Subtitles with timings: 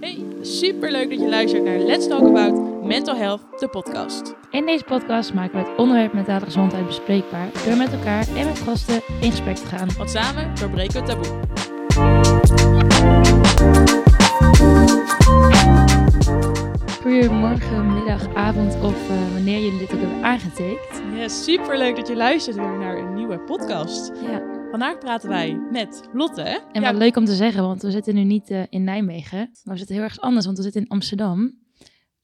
[0.00, 4.34] Hey, super leuk dat je luistert naar Let's Talk About Mental Health, de podcast.
[4.50, 8.58] In deze podcast maken we het onderwerp mentale gezondheid bespreekbaar door met elkaar en met
[8.58, 9.88] gasten in gesprek te gaan.
[9.96, 11.26] Want samen doorbreken we het taboe.
[17.02, 21.02] Goedemorgen, middag, avond of uh, wanneer jullie dit ook hebben aangetikt.
[21.14, 24.12] Ja, super leuk dat je luistert weer naar een nieuwe podcast.
[24.30, 24.57] Ja.
[24.70, 26.42] Vandaag praten wij met Lotte.
[26.72, 29.38] En Ja, wat leuk om te zeggen, want we zitten nu niet uh, in Nijmegen,
[29.38, 31.58] maar we zitten heel erg anders, want we zitten in Amsterdam.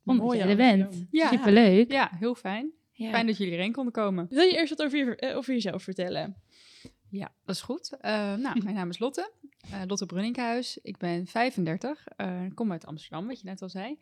[0.04, 1.06] Omdat Mooi, jij er bent.
[1.10, 1.28] Ja.
[1.28, 1.90] Superleuk.
[1.92, 2.70] Ja, heel fijn.
[2.92, 3.10] Ja.
[3.10, 4.26] Fijn dat jullie erheen konden komen.
[4.30, 6.36] Wil je eerst wat over, je, eh, over jezelf vertellen?
[7.10, 7.96] Ja, dat is goed.
[8.00, 9.30] Eh, nou, mijn naam is Lotte.
[9.70, 10.78] eh, Lotte Brunninkhuis.
[10.82, 12.06] Ik ben 35.
[12.16, 13.98] eh, ik kom uit Amsterdam, wat je net al zei.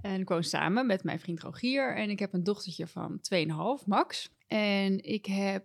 [0.00, 1.96] En ik woon samen met mijn vriend Rogier.
[1.96, 4.30] En ik heb een dochtertje van 2,5, Max.
[4.46, 5.64] En ik heb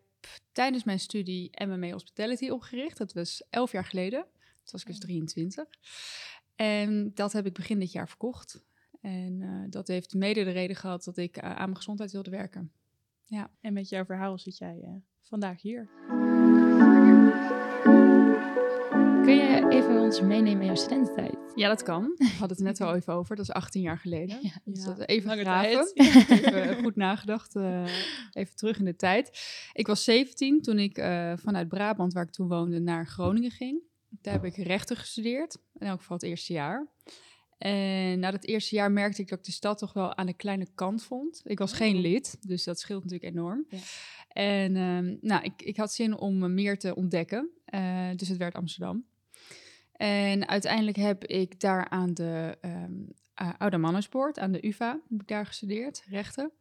[0.51, 2.97] tijdens mijn studie MMA Hospitality opgericht.
[2.97, 4.21] Dat was 11 jaar geleden.
[4.21, 5.67] Toen was ik dus 23.
[6.55, 8.65] En dat heb ik begin dit jaar verkocht.
[9.01, 12.29] En eh, dat heeft mede de reden gehad dat ik eh, aan mijn gezondheid wilde
[12.29, 12.71] werken.
[13.61, 16.22] En met jouw verhaal zit jij eh, vandaag hier.
[20.13, 21.37] Ons meenemen in jouw studententijd?
[21.55, 22.01] Ja, dat kan.
[22.17, 23.35] We hadden het net al even over.
[23.35, 24.37] Dat is 18 jaar geleden.
[24.41, 24.51] Ja.
[24.63, 25.71] Dus Ja, dat even lange graven.
[25.93, 25.93] tijd.
[26.53, 27.55] even goed nagedacht.
[27.55, 27.85] eh,
[28.31, 29.39] even terug in de tijd.
[29.73, 33.81] Ik was 17 toen ik eh, vanuit Brabant, waar ik toen woonde, naar Groningen ging.
[34.09, 35.57] Daar heb ik rechten gestudeerd.
[35.77, 36.87] In elk geval het eerste jaar.
[37.57, 40.33] En na dat eerste jaar merkte ik dat ik de stad toch wel aan de
[40.33, 41.41] kleine kant vond.
[41.43, 43.65] Ik was geen lid, dus dat scheelt natuurlijk enorm.
[43.69, 43.77] Ja.
[44.27, 47.49] En ehm, nou, ik, ik had zin om me meer te ontdekken.
[47.65, 49.05] eh, dus het werd Amsterdam.
[49.93, 52.91] En uiteindelijk heb ik daar aan de ehm
[53.41, 56.51] uh, Oude Mannenspoort, aan de UvA, heb ik daar gestudeerd, rechten.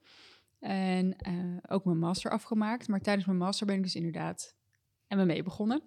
[0.58, 2.89] En eh, ook mijn master afgemaakt.
[2.89, 4.55] Maar tijdens mijn master ben ik dus inderdaad
[5.08, 5.83] MMA begonnen.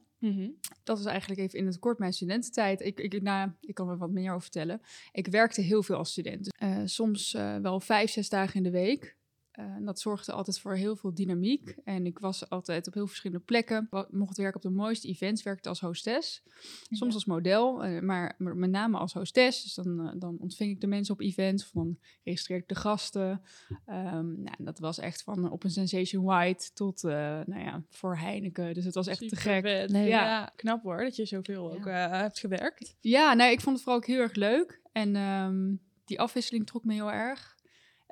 [0.84, 2.82] Dat was eigenlijk even in het kort mijn studententijd.
[2.82, 4.82] Ik, ik, nou, ik kan er wat meer over vertellen.
[5.12, 6.44] Ik werkte heel veel als student.
[6.44, 9.18] Dus, eh, soms wel vijf, zes dagen in de week.
[9.56, 11.76] Eh, en dat zorgde altijd voor heel veel dynamiek.
[11.84, 13.90] En ik was altijd op heel verschillende plekken.
[14.10, 16.44] Mocht werken op de mooiste events, werkte als hostess.
[16.90, 17.14] Soms Ja.
[17.14, 19.64] als model, eh, maar, met name als hostess.
[19.64, 21.64] Dus dan, eh, dan ontving ik de mensen op events.
[21.64, 23.42] Of dan registreerde ik de gasten.
[23.86, 28.74] Ehm, nou, dat was echt van op een Sensation White tot nou ja, voor Heineken.
[28.74, 29.64] Dus het was echt te gek.
[29.64, 30.08] Nee.
[30.08, 30.26] Ja.
[30.26, 30.52] Ja.
[30.56, 32.96] knap hoor, dat je zoveel ook hebt gewerkt.
[33.00, 34.82] Ja, nou, ik vond het vooral ook heel erg leuk.
[34.92, 37.55] En ehm, die afwisseling trok me heel erg.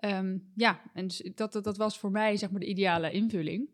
[0.03, 3.69] Ehm, ja, en dus dat, dat, dat was voor mij zeg maar de ideale invulling.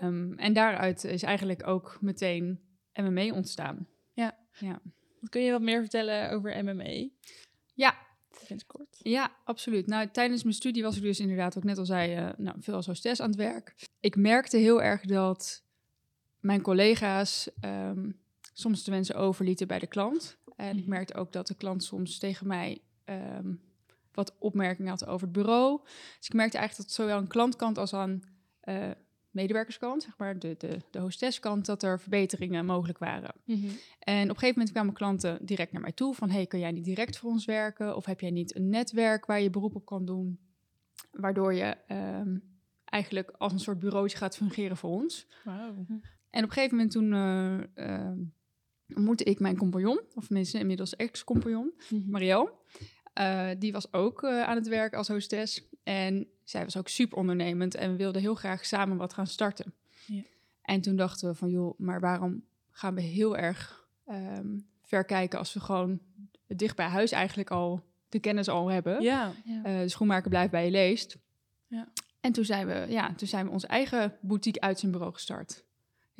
[0.00, 2.60] Ehm, en daaruit is eigenlijk ook meteen
[2.94, 3.86] MMA ontstaan.
[5.20, 7.08] Wat kun je wat meer vertellen over MMA?
[7.74, 7.96] Ja,
[8.48, 8.96] In het kort.
[9.02, 9.86] Ja, absoluut.
[9.86, 12.56] Nou, tijdens mijn studie was ik dus inderdaad, wat ik net al zei, eh, nou,
[12.60, 13.74] veel als hostess aan het werk.
[14.00, 15.62] Ik merkte heel erg dat
[16.40, 18.10] mijn collega's ehm,
[18.52, 20.38] soms de mensen overlieten bij de klant.
[20.56, 20.90] En ik Mhm.
[20.90, 22.80] merkte ook dat de klant soms tegen mij
[24.12, 25.80] wat opmerkingen had over het bureau.
[26.18, 28.22] Dus ik merkte eigenlijk dat zowel aan klantkant als aan
[28.60, 28.90] eh,
[29.30, 33.34] medewerkerskant, zeg maar de, de, de hostesskant, dat er verbeteringen mogelijk waren.
[33.98, 36.30] En op een gegeven moment kwamen klanten direct naar mij toe van...
[36.30, 37.96] hey, kan jij niet direct voor ons werken?
[37.96, 40.38] Of heb jij niet een netwerk waar je beroep op kan doen?
[41.10, 42.38] Waardoor je ehm,
[42.84, 45.26] eigenlijk als een soort bureautje gaat fungeren voor ons.
[46.30, 47.12] En op een gegeven moment toen
[47.74, 48.18] ehm,
[48.94, 50.00] ontmoette ik mijn compagnon...
[50.14, 51.72] of tenminste inmiddels ex-compagnon,
[52.06, 52.52] Marielle.
[53.12, 55.68] Eh, die was ook eh, aan het werk als hostess.
[55.82, 59.74] En zij was ook super ondernemend en we wilden heel graag samen wat gaan starten.
[60.06, 60.22] Ja.
[60.62, 65.38] En toen dachten we van, joh, maar waarom gaan we heel erg ehm, ver kijken
[65.38, 66.00] als we gewoon
[66.46, 69.02] dicht bij huis eigenlijk al de kennis al hebben.
[69.02, 69.32] Ja.
[69.44, 69.64] Ja.
[69.64, 71.18] Eh, de schoenmaker blijft bij je leest.
[71.66, 71.88] Ja.
[72.20, 75.64] En toen zijn we, ja, toen zijn we onze eigen boutique uit zijn bureau gestart.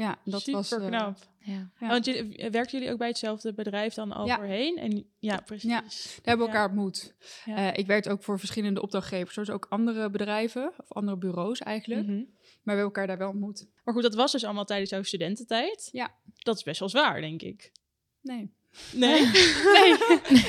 [0.00, 1.16] Ja, dat Super was eh, knap.
[1.38, 1.70] ja.
[1.80, 1.88] ja.
[1.88, 4.36] Want jullie, werken jullie ook bij hetzelfde bedrijf dan al Ja.
[4.36, 4.76] voorheen?
[4.78, 5.70] En ja, precies.
[5.70, 5.80] Ja.
[5.80, 5.90] Daar
[6.22, 7.14] hebben we elkaar ontmoet.
[7.44, 7.56] Ja.
[7.72, 12.06] Eh, ik werkte ook voor verschillende opdrachtgevers, zoals ook andere bedrijven of andere bureaus eigenlijk.
[12.06, 12.14] Mhm.
[12.16, 12.24] Maar
[12.62, 13.66] we hebben elkaar daar wel ontmoet.
[13.84, 15.88] Maar goed, dat was dus allemaal tijdens jouw studententijd.
[15.92, 16.14] Ja.
[16.36, 17.72] Dat is best wel zwaar, denk ik.
[18.20, 18.50] Nee.
[18.92, 19.20] Nee?
[19.74, 19.96] Nee.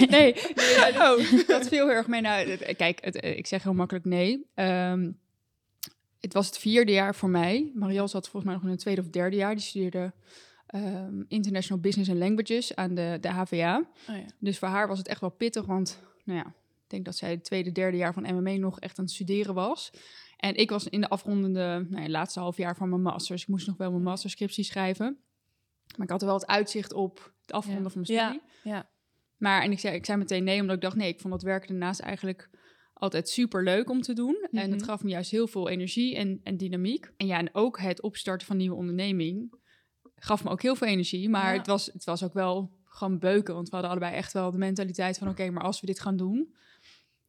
[0.10, 0.34] nee.
[0.56, 1.48] nee dat, Oh.
[1.48, 2.22] dat viel heel erg mee.
[2.22, 4.46] Nou, kijk, het, eh, ik zeg heel makkelijk nee.
[4.56, 5.12] Ehm,
[6.22, 7.72] het was het vierde jaar voor mij.
[7.76, 9.56] Marielle zat volgens mij nog in het tweede of derde jaar.
[9.56, 10.14] Die studeerde
[10.68, 13.78] ehm, International Business and Languages aan de, de HVA.
[14.10, 14.26] Oh ja.
[14.40, 16.46] Dus voor haar was het echt wel pittig, want nou ja,
[16.84, 19.54] ik denk dat zij het tweede, derde jaar van MMA nog echt aan het studeren
[19.54, 19.92] was.
[20.38, 23.34] En ik was in de afrondende, nou ja, laatste half jaar van mijn master.
[23.34, 25.18] Dus ik moest nog wel mijn masterscriptie schrijven.
[25.98, 28.42] Maar ik had er wel het uitzicht op het afronden van mijn studie.
[28.64, 28.90] ja.
[29.38, 31.44] Maar, en ik zei, ik zei meteen nee, omdat ik dacht, nee, ik vond dat
[31.44, 32.50] werk daarnaast eigenlijk
[33.02, 34.48] altijd super leuk om te doen.
[34.52, 34.72] En Mhm.
[34.72, 37.12] het gaf me juist heel veel energie en, en dynamiek.
[37.18, 39.54] En ja, en ook het opstarten van nieuwe onderneming
[40.16, 41.30] gaf me ook heel veel energie.
[41.30, 41.58] Maar Ja.
[41.58, 43.54] het, was, het was ook wel gewoon beuken.
[43.54, 45.28] Want we hadden allebei echt wel de mentaliteit van...
[45.30, 46.56] oké, maar als we dit gaan doen...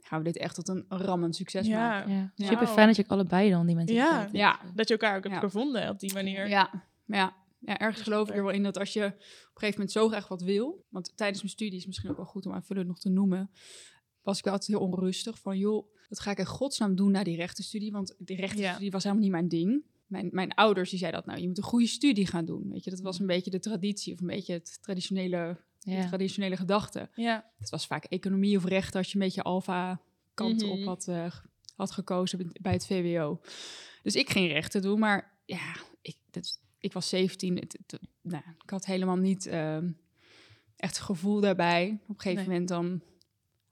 [0.00, 1.88] gaan we dit echt tot een rammend succes Ja.
[1.88, 2.32] maken.
[2.34, 2.46] Ja.
[2.48, 4.20] Super fijn dat je ook allebei dan die mentaliteit Ja.
[4.20, 4.32] hebt.
[4.32, 5.40] Ja, Dat je elkaar ook hebt Ja.
[5.40, 6.48] gevonden op die manier.
[6.48, 6.70] Ja,
[7.06, 7.36] ja.
[7.58, 9.20] ja ergens geloof ik er wel in dat als je op een
[9.54, 10.84] gegeven moment zo graag wat wil...
[10.88, 13.50] want tijdens mijn studie is misschien ook wel goed om aanvullend nog te noemen...
[14.22, 15.58] was ik wel altijd heel onrustig van...
[15.58, 17.92] joh, wat ga ik in godsnaam doen na die rechtenstudie?
[17.92, 19.82] Want die rechtenstudie was helemaal niet mijn ding.
[20.06, 22.68] Mijn, mijn ouders die zeiden dat, nou, je moet een goede studie gaan doen.
[22.70, 26.56] Weet je, dat was een beetje de traditie of een beetje het traditionele, de traditionele
[26.56, 27.08] gedachte.
[27.14, 27.50] Ja.
[27.58, 30.00] Het was vaak economie of rechten als je een beetje alfa
[30.34, 30.70] kant Mhm.
[30.70, 31.32] op had, eh,
[31.76, 33.40] had gekozen bij het VWO.
[34.02, 37.56] Dus ik ging rechten doen, maar ja, ik, dat, ik was 17.
[37.56, 39.90] Het, het- nou, ik had helemaal niet ehm,
[40.76, 41.98] echt gevoel daarbij.
[42.02, 42.44] Op een gegeven Nee.
[42.46, 43.02] moment dan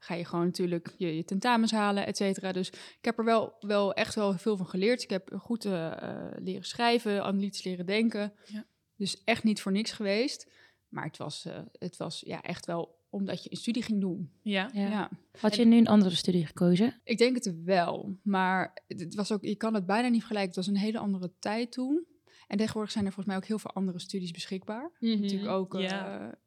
[0.03, 2.51] ga je gewoon natuurlijk je, je tentamens halen, et cetera.
[2.51, 5.03] Dus ik heb er wel, wel echt wel veel van geleerd.
[5.03, 8.33] Ik heb goed eh, eh, leren schrijven, analytisch leren denken.
[8.45, 8.65] Ja.
[8.95, 10.51] Dus echt niet voor niks geweest.
[10.89, 14.31] Maar het was, eh, het was ja, echt wel omdat je een studie ging doen.
[14.41, 14.69] Ja.
[14.73, 14.87] Ja.
[14.87, 15.09] ja.
[15.39, 17.01] Had je nu een andere studie gekozen?
[17.03, 20.55] Ik denk het wel, maar het was ook, je kan het bijna niet vergelijken.
[20.55, 22.05] Het was een hele andere tijd toen.
[22.47, 24.91] En tegenwoordig zijn er volgens mij ook heel veel andere studies beschikbaar.
[24.99, 25.21] Mhm.
[25.21, 26.37] Natuurlijk ook Ja.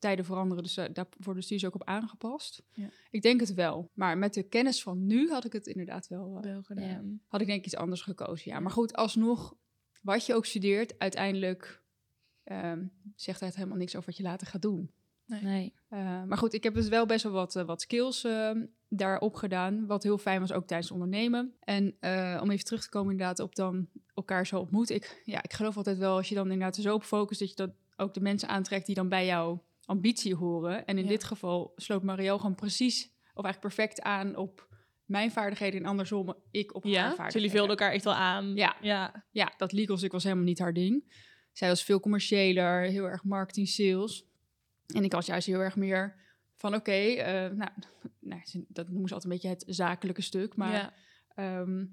[0.00, 2.62] Tijden veranderen, dus eh, daar worden de studies ook op aangepast.
[2.72, 2.88] Ja.
[3.10, 6.36] Ik denk het wel, maar met de kennis van nu had ik het inderdaad wel,
[6.36, 7.20] eh, Wel gedaan.
[7.26, 8.50] had ik denk ik iets anders gekozen.
[8.50, 9.54] Ja, maar goed, alsnog,
[10.02, 11.82] wat je ook studeert, uiteindelijk
[12.44, 14.90] ehm, zegt het helemaal niks over wat je later gaat doen.
[15.38, 15.72] Nee.
[15.90, 18.50] Uh, maar goed, ik heb dus wel best wel wat, uh, wat skills uh,
[18.88, 19.86] daarop gedaan.
[19.86, 21.54] Wat heel fijn was ook tijdens ondernemen.
[21.60, 24.90] En uh, om even terug te komen inderdaad op dan elkaar zo ontmoet.
[24.90, 27.40] Ik, ja, ik geloof altijd wel als je dan inderdaad er zo op focust...
[27.40, 30.86] dat je dat ook de mensen aantrekt die dan bij jouw ambitie horen.
[30.86, 31.08] En in Ja.
[31.08, 33.04] dit geval sloot Marielle gewoon precies...
[33.34, 34.68] of eigenlijk perfect aan op
[35.04, 35.80] mijn vaardigheden...
[35.80, 37.24] en andersom ik op haar Ja, vaardigheden.
[37.32, 38.54] dus jullie vulden elkaar echt wel aan.
[38.54, 38.76] Ja.
[38.80, 39.24] ja.
[39.30, 41.12] Ja, dat legal stuk was helemaal niet haar ding.
[41.52, 44.24] Zij was veel commerciëler, heel erg marketing, sales.
[44.94, 46.14] En ik was juist heel erg meer
[46.54, 47.70] van oké, eh, nou,
[48.20, 50.56] nou, dat noemen ze altijd een beetje het zakelijke stuk.
[50.56, 50.92] Maar ja.
[51.34, 51.84] ehm,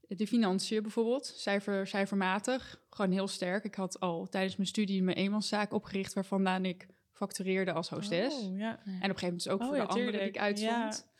[0.00, 3.64] de financiën bijvoorbeeld, cijfer, cijfermatig, gewoon heel sterk.
[3.64, 6.12] Ik had al tijdens mijn studie mijn eenmanszaak opgericht...
[6.12, 6.86] waar vandaan ik
[7.18, 8.36] factureerde als hostess.
[8.42, 8.68] Oh, ja.
[8.70, 10.70] En op een gegeven moment dus ook Oh, voor ja, de anderen die ik uitzond.
[10.72, 11.16] Ja.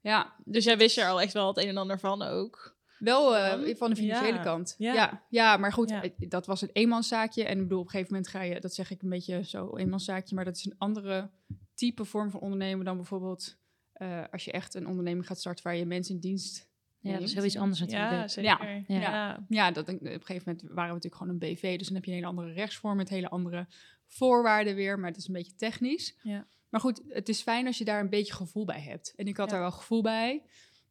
[0.00, 2.76] Ja, Dus jij wist er al echt wel het een en ander van ook.
[2.98, 4.42] Wel eh, van de financiële Ja.
[4.42, 4.74] kant.
[4.78, 4.94] Ja.
[4.94, 5.24] Ja.
[5.28, 6.02] Ja, maar goed, Ja.
[6.02, 7.44] eh, dat was een eenmanszaakje.
[7.44, 9.76] En ik bedoel, op een gegeven moment ga je, dat zeg ik een beetje zo,
[9.76, 11.30] eenmanszaakje, maar dat is een andere
[11.74, 13.56] type vorm van ondernemen dan bijvoorbeeld
[13.92, 16.68] eh, als je echt een onderneming gaat starten waar je mensen in dienst
[17.00, 18.10] Ja, dat is heel iets anders natuurlijk.
[18.10, 18.50] Ja, zeker.
[18.50, 18.84] Ja.
[18.86, 19.00] Ja.
[19.00, 19.44] Ja.
[19.48, 22.04] Ja, dat, op een gegeven moment waren we natuurlijk gewoon een BV, dus dan heb
[22.04, 23.66] je een hele andere rechtsvorm met hele andere
[24.06, 26.16] voorwaarden weer, maar het is een beetje technisch.
[26.22, 26.46] Ja.
[26.68, 29.12] Maar goed, het is fijn als je daar een beetje gevoel bij hebt.
[29.16, 29.52] En ik had Ja.
[29.52, 30.42] daar wel gevoel bij.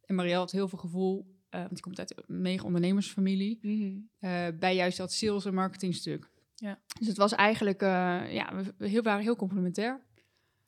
[0.05, 3.97] En Marielle had heel veel gevoel, eh, want die komt uit een mega ondernemersfamilie Mhm.
[4.19, 6.29] eh, bij juist dat sales- en marketingstuk.
[6.55, 6.79] Ja.
[6.99, 10.03] Dus het was eigenlijk, eh, ja, we, we heel, waren heel complementair.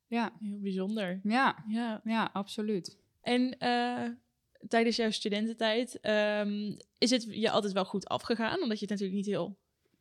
[0.07, 1.19] Ja, Heel bijzonder.
[1.23, 2.01] ja, Ja.
[2.03, 2.97] ja, absoluut.
[3.21, 3.57] En
[4.67, 8.61] tijdens jouw studententijd ehm, is het je altijd wel goed afgegaan?
[8.61, 9.57] Omdat je het natuurlijk niet heel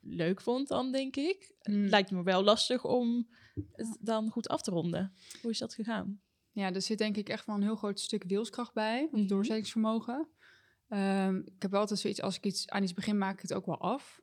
[0.08, 1.54] leuk vond dan, denk ik.
[1.62, 1.86] Mm.
[1.86, 3.28] Lijkt me wel lastig om
[3.72, 5.12] het dan goed af te ronden.
[5.42, 6.20] Hoe is dat gegaan?
[6.52, 9.26] Ja, er zit denk ik echt wel een heel groot stuk wilskracht bij, of Mhm.
[9.26, 10.28] doorzettingsvermogen.
[10.88, 13.54] Ehm, ik heb wel altijd zoiets, als ik iets aan iets begin, maak ik het
[13.54, 14.22] ook wel af.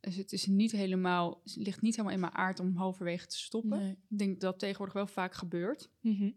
[0.00, 3.38] Dus het is niet helemaal, het ligt niet helemaal in mijn aard om halverwege te
[3.38, 3.78] stoppen.
[3.78, 3.90] Nee.
[4.08, 5.90] Ik denk dat tegenwoordig wel vaak gebeurt.
[6.00, 6.30] Mhm.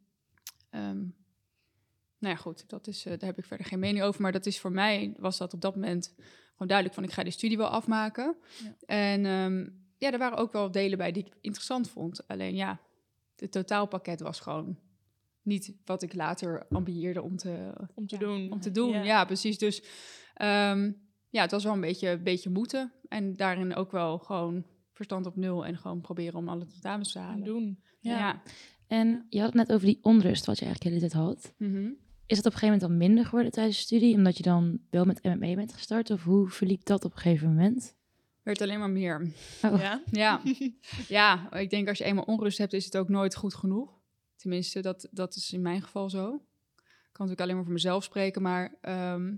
[0.70, 0.98] Ehm,
[2.20, 4.22] nou ja, goed, dat is, eh, daar heb ik verder geen mening over.
[4.22, 6.16] Maar dat is voor mij, was dat op dat moment
[6.58, 7.04] gewoon duidelijk van...
[7.04, 8.36] ik ga die studie wel afmaken.
[8.64, 8.76] Ja.
[8.86, 12.28] En ehm, ja, er waren ook wel delen bij die ik interessant vond.
[12.28, 12.80] Alleen ja,
[13.36, 14.78] het totaalpakket was gewoon
[15.42, 18.52] niet wat ik later ambieerde om te, Om te ja, doen.
[18.52, 19.04] Om te doen, Ja.
[19.04, 19.58] ja, precies.
[19.58, 19.84] Dus
[20.34, 20.92] ehm,
[21.30, 22.92] ja, het was wel een beetje, een beetje moeten.
[23.08, 25.66] En daarin ook wel gewoon verstand op nul...
[25.66, 27.84] en gewoon proberen om alle tentamens te En doen.
[28.00, 28.18] Ja.
[28.18, 28.42] Ja.
[28.88, 31.54] En je had het net over die onrust wat je eigenlijk de hele tijd had.
[31.58, 31.90] Mhm.
[32.28, 34.16] Is dat op een gegeven moment dan minder geworden tijdens de studie?
[34.16, 36.10] Omdat je dan wel met MMA bent gestart?
[36.10, 37.96] Of hoe verliep dat op een gegeven moment?
[38.44, 39.32] Werd alleen maar meer.
[39.62, 40.02] Oh, Ja.
[40.12, 40.42] Ja.
[41.08, 44.00] ja, ik denk als je eenmaal onrust hebt, is het ook nooit goed genoeg.
[44.36, 46.34] Tenminste, dat, dat is in mijn geval zo.
[46.76, 49.36] Ik kan natuurlijk alleen maar voor mezelf spreken, maar ehm,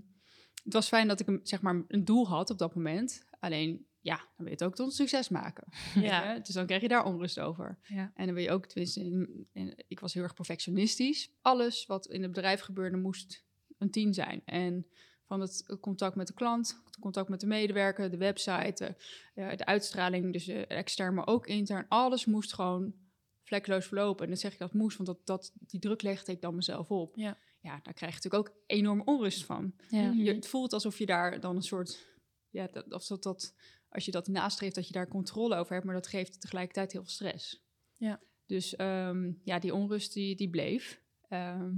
[0.64, 3.24] het was fijn dat ik een, zeg maar, een doel had op dat moment.
[3.40, 5.64] Alleen, ja, dan wil je het ook tot een succes maken.
[5.94, 6.38] Ja.
[6.38, 7.78] Dus dan krijg je daar onrust over.
[7.82, 8.10] Ja.
[8.14, 11.30] En dan wil je ook, tenminste, in- in- ik was heel erg perfectionistisch.
[11.42, 13.44] Alles wat in het bedrijf gebeurde moest
[13.78, 14.42] een tien zijn.
[14.44, 14.86] En
[15.24, 18.94] van het contact met de klant, het contact met de medewerker, de website, de,
[19.42, 21.86] eh, de uitstraling, dus eh, extern, maar ook intern.
[21.88, 22.94] Alles moest gewoon
[23.42, 24.22] vlekkeloos verlopen.
[24.24, 26.90] En dan zeg ik dat moest, want dat, dat, die druk legde ik dan mezelf
[26.90, 27.16] op.
[27.16, 27.36] Ja.
[27.60, 29.74] ja, daar krijg je natuurlijk ook enorm onrust van.
[29.88, 30.02] ja.
[30.02, 30.18] Mhm.
[30.22, 32.06] Je, het voelt alsof je daar dan een soort,
[32.50, 33.54] ja, dat, of dat, dat,
[33.90, 37.02] als je dat nastreeft, dat je daar controle over hebt, maar dat geeft tegelijkertijd heel
[37.02, 37.64] veel stress.
[37.96, 38.20] Ja.
[38.46, 41.02] Dus ehm, ja, die onrust die, die bleef.
[41.28, 41.72] Ehm,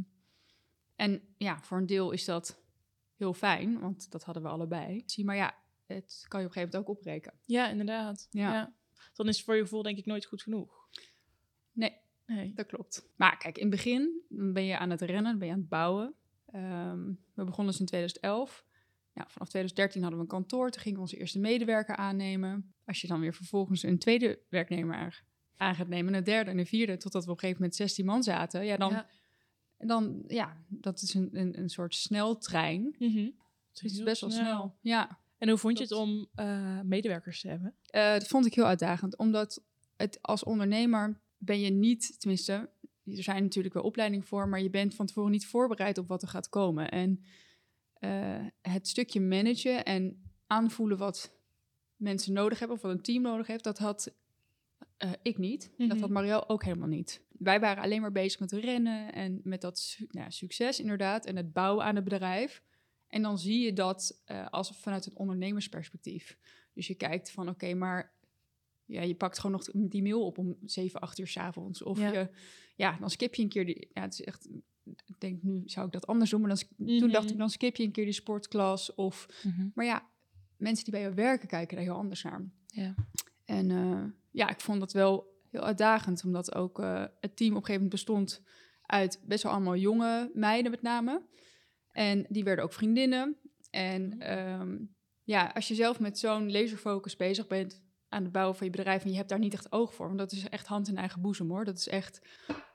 [0.97, 2.61] en ja, voor een deel is dat
[3.17, 5.03] heel fijn, want dat hadden we allebei.
[5.07, 5.55] Zie, maar ja,
[5.87, 7.33] het kan je op een gegeven moment ook opbreken.
[7.45, 8.29] Ja, inderdaad.
[8.31, 8.75] Ja.
[9.15, 10.89] Dan is het voor je gevoel denk ik nooit goed genoeg.
[11.73, 12.53] Nee, Nee.
[12.55, 13.11] dat klopt.
[13.17, 16.15] Maar kijk, in het begin ben je aan het rennen, ben je aan het bouwen.
[16.47, 18.65] Ehm, we begonnen dus in 2011.
[19.15, 20.71] Nou, vanaf 2013 hadden we een kantoor.
[20.71, 22.75] Toen gingen we onze eerste medewerker aannemen.
[22.85, 25.25] Als je dan weer vervolgens een tweede werknemer
[25.57, 28.05] aan gaat nemen, een derde en een vierde, totdat we op een gegeven moment 16
[28.05, 28.65] man zaten.
[28.65, 29.07] Ja, dan, Ja.
[29.79, 32.95] dan ja, dat is een, een, een soort sneltrein.
[32.99, 33.31] Mhm.
[33.73, 34.77] Dus het is best wel snel.
[34.81, 37.75] Ja, En hoe vond je het om eh, medewerkers te hebben?
[37.87, 39.63] Eh, dat vond ik heel uitdagend, omdat
[39.97, 42.53] het als ondernemer ben je niet, tenminste,
[43.05, 46.23] er zijn natuurlijk wel opleidingen voor, maar je bent van tevoren niet voorbereid op wat
[46.23, 46.91] er gaat komen.
[46.91, 47.25] En
[48.03, 51.33] eh, het stukje managen en aanvoelen wat
[51.97, 54.15] mensen nodig hebben of wat een team nodig heeft, dat had
[54.97, 55.71] eh, ik niet.
[55.79, 56.01] Dat Mhm.
[56.01, 57.23] had Marielle ook helemaal niet.
[57.39, 61.37] Wij waren alleen maar bezig met rennen en met dat su- nou, succes inderdaad en
[61.37, 62.63] het bouwen aan het bedrijf.
[63.09, 66.39] En dan zie je dat eh, als vanuit een ondernemersperspectief.
[66.73, 68.13] Dus je kijkt van oké, maar
[68.85, 71.83] ja, je pakt gewoon nog die mail op om 7, 8 uur 's avonds.
[71.83, 72.13] Of Ja.
[72.13, 72.29] je,
[72.77, 73.89] ja, dan skip je een keer die.
[73.93, 74.49] Ja, het is echt.
[74.85, 76.99] Ik denk nu zou ik dat anders doen, maar dan, Mhm.
[76.99, 78.95] toen dacht ik dan skip je een keer die sportklas.
[78.95, 79.69] Of, Mhm.
[79.75, 80.09] maar ja,
[80.57, 82.51] mensen die bij jou werken kijken daar heel anders naar.
[82.67, 82.95] Ja.
[83.45, 87.57] En eh, ja, ik vond dat wel heel uitdagend, omdat ook eh, het team op
[87.61, 88.43] een gegeven moment bestond
[88.83, 91.23] uit best wel allemaal jonge meiden met name.
[91.91, 93.37] En die werden ook vriendinnen.
[93.71, 94.79] En ehm,
[95.23, 99.05] ja, als je zelf met zo'n laserfocus bezig bent aan het bouwen van je bedrijf
[99.05, 101.21] en je hebt daar niet echt oog voor, want dat is echt hand in eigen
[101.21, 101.65] boezem hoor.
[101.65, 102.21] Dat is echt,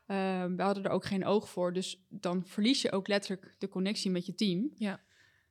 [0.08, 4.12] we hadden er ook geen oog voor, dus dan verlies je ook letterlijk de connectie
[4.12, 4.72] met je team.
[4.76, 5.00] Ja.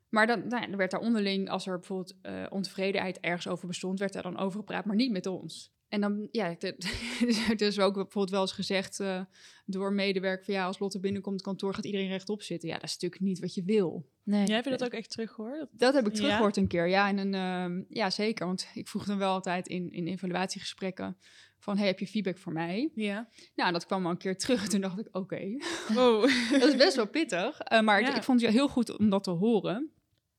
[0.09, 3.99] Maar dan, nou dan werd daar onderling, als er bijvoorbeeld eh, ontevredenheid ergens over bestond,
[3.99, 5.75] werd daar dan over gepraat, maar niet met ons.
[5.89, 9.21] En dan, ja, er is ook bijvoorbeeld wel eens gezegd eh,
[9.67, 12.69] door medewerker van ja, als Lotte binnenkomt het kantoor gaat iedereen rechtop zitten.
[12.69, 14.11] Ja, dat is natuurlijk niet wat je wil.
[14.23, 14.47] Nee.
[14.47, 15.67] Jij hebt dat ook echt teruggehoord?
[15.71, 16.19] Dat heb ik Ja?
[16.19, 17.09] teruggehoord een keer, ja.
[17.09, 18.47] En een, ehm, ja, zeker.
[18.47, 21.17] Want ik vroeg dan wel altijd in, in evaluatiegesprekken
[21.59, 22.91] van, hey, heb je feedback voor mij?
[22.95, 23.29] Ja.
[23.55, 25.57] Nou, dat kwam al een keer terug en toen dacht ik, oké,
[25.95, 26.23] Wow.
[26.61, 27.59] dat is best wel pittig.
[27.61, 28.17] Eh, maar ik, Ja.
[28.17, 29.91] ik vond het heel goed om dat te horen.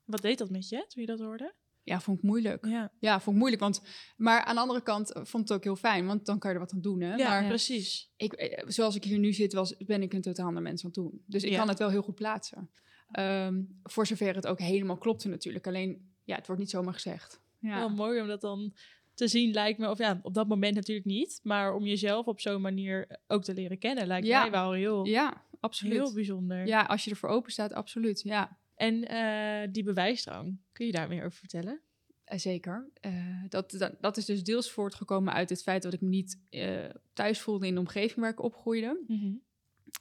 [0.06, 1.54] Wat deed dat met je toen je dat hoorde?
[1.84, 2.66] Ja, vond ik moeilijk.
[2.66, 3.62] Ja, Ja, vond ik moeilijk.
[3.62, 3.82] Want,
[4.18, 6.56] maar aan de andere kant eh, vond het ook heel fijn, want dan kan je
[6.56, 7.02] er wat aan doen.
[7.02, 7.16] Hè?
[7.16, 8.12] ja, maar precies.
[8.18, 10.90] ik, eh, zoals ik hier nu zit, was, ben ik een totaal ander mens aan
[10.90, 11.24] het doen.
[11.26, 12.70] Dus ik kan het wel heel goed plaatsen.
[13.12, 15.68] Ehm, voor zover het ook helemaal klopte natuurlijk.
[15.68, 17.42] Alleen, ja, het wordt niet zomaar gezegd.
[17.60, 18.74] Ja, Wel mooi om dat dan
[19.18, 19.90] te zien, lijkt me.
[19.90, 21.40] Of ja, op dat moment natuurlijk niet.
[21.44, 24.42] Maar om jezelf op zo'n manier ook te leren kennen, lijkt Ja.
[24.42, 25.94] mij wel heel, ja absoluut.
[25.94, 26.68] heel bijzonder.
[26.68, 28.22] Ja, als je ervoor open staat, absoluut.
[28.22, 31.82] Ja, En eh, die bewijsdrang, kun je daar meer over vertellen?
[32.24, 32.90] eh, zeker.
[33.02, 36.42] Eh, dat, dat, dat is dus deels voortgekomen uit het feit dat ik me niet
[36.50, 39.00] eh, thuis voelde in de omgeving waar ik opgroeide.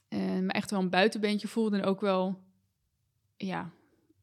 [0.08, 2.42] En me echt wel een buitenbeentje voelde en ook wel,
[3.36, 3.70] ja,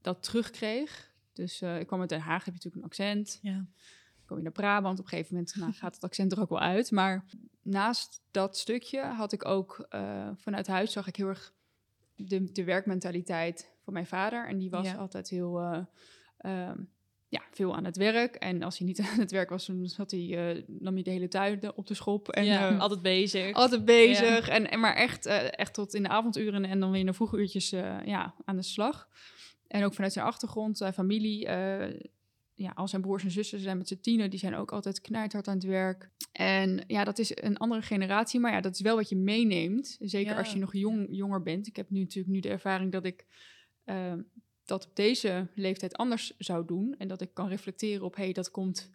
[0.02, 1.12] dat terugkreeg.
[1.34, 3.40] Dus eh, ik kwam uit Den Haag, heb je natuurlijk een accent.
[3.42, 3.66] Ja.
[4.34, 5.00] Kom je naar Brabant.
[5.00, 6.92] Op een gegeven moment nou, gaat het accent er ook wel uit.
[6.92, 7.26] Maar
[7.62, 11.54] naast dat stukje had ik ook eh, vanuit huis zag ik heel erg
[12.16, 14.48] de, de werkmentaliteit van mijn vader.
[14.48, 14.96] En die was Ja.
[14.96, 15.80] altijd heel eh,
[16.38, 16.78] ehm,
[17.28, 18.36] ja, veel aan het werk.
[18.36, 21.10] En als hij niet aan het werk was, dan zat hij, eh, nam hij de
[21.12, 22.30] hele tuin op de schop.
[22.30, 23.54] En, ja, altijd bezig.
[23.54, 24.48] altijd bezig.
[24.50, 27.38] En, en maar echt, echt tot in de avonduren en dan weer in de vroege
[27.38, 27.70] uurtjes
[28.06, 29.10] ja, aan de slag.
[29.68, 31.48] En ook vanuit zijn achtergrond, zijn familie.
[32.56, 34.30] Ja, al zijn broers en zussen zijn met z'n tienen.
[34.30, 36.10] Die zijn ook altijd knijthard aan het werk.
[36.32, 38.40] En ja, dat is een andere generatie.
[38.40, 39.98] Maar ja, dat is wel wat je meeneemt.
[40.00, 40.38] Zeker Ja.
[40.38, 41.68] als je nog jong, jonger bent.
[41.68, 43.26] Ik heb nu natuurlijk nu de ervaring dat ik
[43.84, 44.14] eh,
[44.66, 46.96] dat op deze leeftijd anders zou doen.
[46.98, 48.90] En dat ik kan reflecteren op, hé, hey, dat komt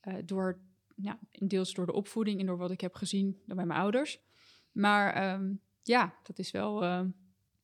[0.00, 0.60] eh, door,
[0.96, 4.20] ja, deels door de opvoeding en door wat ik heb gezien door bij mijn ouders.
[4.72, 7.00] Maar ehm, ja, dat is wel eh,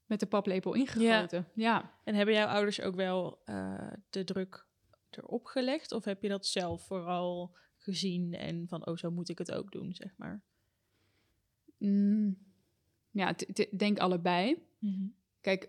[0.07, 1.49] met de paplepel ingegoten.
[1.55, 1.93] Ja.
[2.05, 4.67] En hebben jouw ouders ook wel eh, de druk
[5.16, 5.92] erop gelegd?
[5.92, 9.73] Of heb je dat zelf vooral gezien en van, oh, zo moet ik het ook
[9.73, 10.42] doen, zeg maar?
[11.78, 12.38] Mm,
[13.11, 13.35] ja,
[13.76, 14.62] denk allebei.
[15.40, 15.68] Kijk,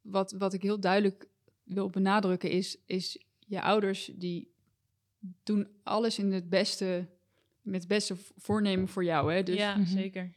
[0.00, 1.28] wat, wat ik heel duidelijk
[1.62, 4.50] wil benadrukken is, is je ouders die
[5.42, 7.06] doen alles in het beste,
[7.62, 9.32] met het beste voornemen voor jou.
[9.32, 9.42] Hè?
[9.42, 9.86] Dus ja, Mhm.
[9.86, 10.34] zeker.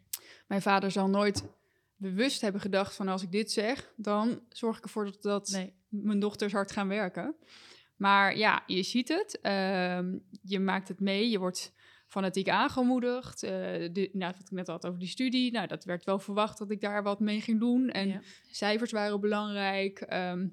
[0.48, 1.44] mijn vader zal nooit
[1.96, 5.74] bewust hebben gedacht van als ik dit zeg, dan zorg ik ervoor dat, dat Nee.
[5.90, 7.36] mijn dochters hard gaan werken.
[8.00, 9.40] Maar ja, je ziet het.
[9.42, 11.30] ehm, je maakt het mee.
[11.30, 11.74] Je wordt
[12.08, 13.40] fanatiek aangemoedigd.
[13.40, 15.52] de, nou, wat ik net had over die studie.
[15.52, 17.90] Nou, dat werd wel verwacht dat ik daar wat mee ging doen.
[17.90, 18.22] En Ja.
[18.52, 20.00] cijfers waren belangrijk.
[20.00, 20.48] ehm,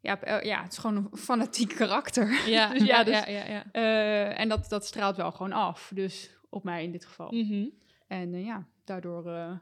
[0.00, 2.48] ja, eh, ja, het is gewoon een fanatiek karakter.
[2.48, 3.64] Ja, Dus ja, ja, dus- ja, ja, ja.
[3.72, 5.90] Eh, en dat, dat straalt wel gewoon af.
[5.94, 7.32] Dus op mij in dit geval.
[7.32, 7.68] Mhm.
[8.06, 9.60] En ja, daardoor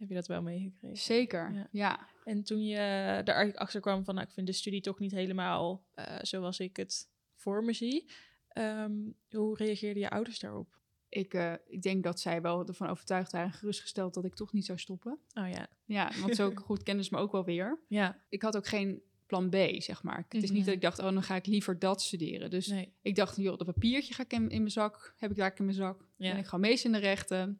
[0.00, 0.96] Heb je dat wel meegekregen?
[0.96, 1.52] zeker.
[1.52, 1.68] Ja.
[1.70, 2.08] Ja.
[2.24, 5.10] En toen je er eigenlijk achter kwam van, nou, ik vind de studie toch niet
[5.10, 8.10] helemaal eh, zoals ik het voor me zie.
[8.48, 8.92] Ehm,
[9.30, 10.78] hoe reageerden je ouders daarop?
[11.08, 14.52] Ik, eh, ik denk dat zij wel ervan overtuigd waren en gerustgesteld dat ik toch
[14.52, 15.18] niet zou stoppen.
[15.34, 15.66] Oh ja.
[15.84, 17.78] Ja, want zo goed kennen ze me ook wel weer.
[17.88, 18.20] Ja.
[18.28, 20.24] Ik had ook geen plan B, zeg maar.
[20.28, 20.52] Het is Mhm.
[20.52, 22.50] niet dat ik dacht, oh, dan ga ik liever dat studeren.
[22.50, 22.92] Dus Nee.
[23.02, 25.64] ik dacht, joh, dat papiertje ga ik in, in mijn zak, heb ik daar in
[25.64, 26.04] mijn zak.
[26.16, 26.30] Ja.
[26.32, 27.38] En ik ga meest in de rechten.
[27.40, 27.56] In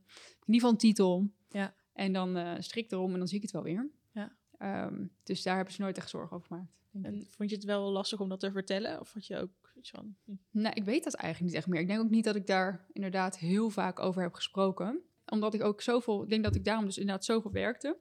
[0.47, 1.31] ieder geval een titel.
[1.49, 1.75] Ja.
[2.01, 3.91] En dan eh strik erom en dan zie ik het wel weer.
[4.13, 4.37] Ja.
[4.59, 6.69] Ehm, dus daar hebben ze nooit echt zorgen over gemaakt.
[6.91, 7.13] denk ik.
[7.13, 9.01] En vond je het wel lastig om dat te vertellen?
[9.01, 10.17] Of had je ook iets van...
[10.25, 11.81] hm, Nou, ik weet dat eigenlijk niet echt meer.
[11.81, 15.01] Ik denk ook niet dat ik daar inderdaad heel vaak over heb gesproken.
[15.27, 17.97] Omdat ik ook zoveel, ik denk dat ik daarom dus inderdaad zoveel werkte.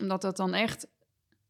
[0.00, 0.86] Omdat dat dan echt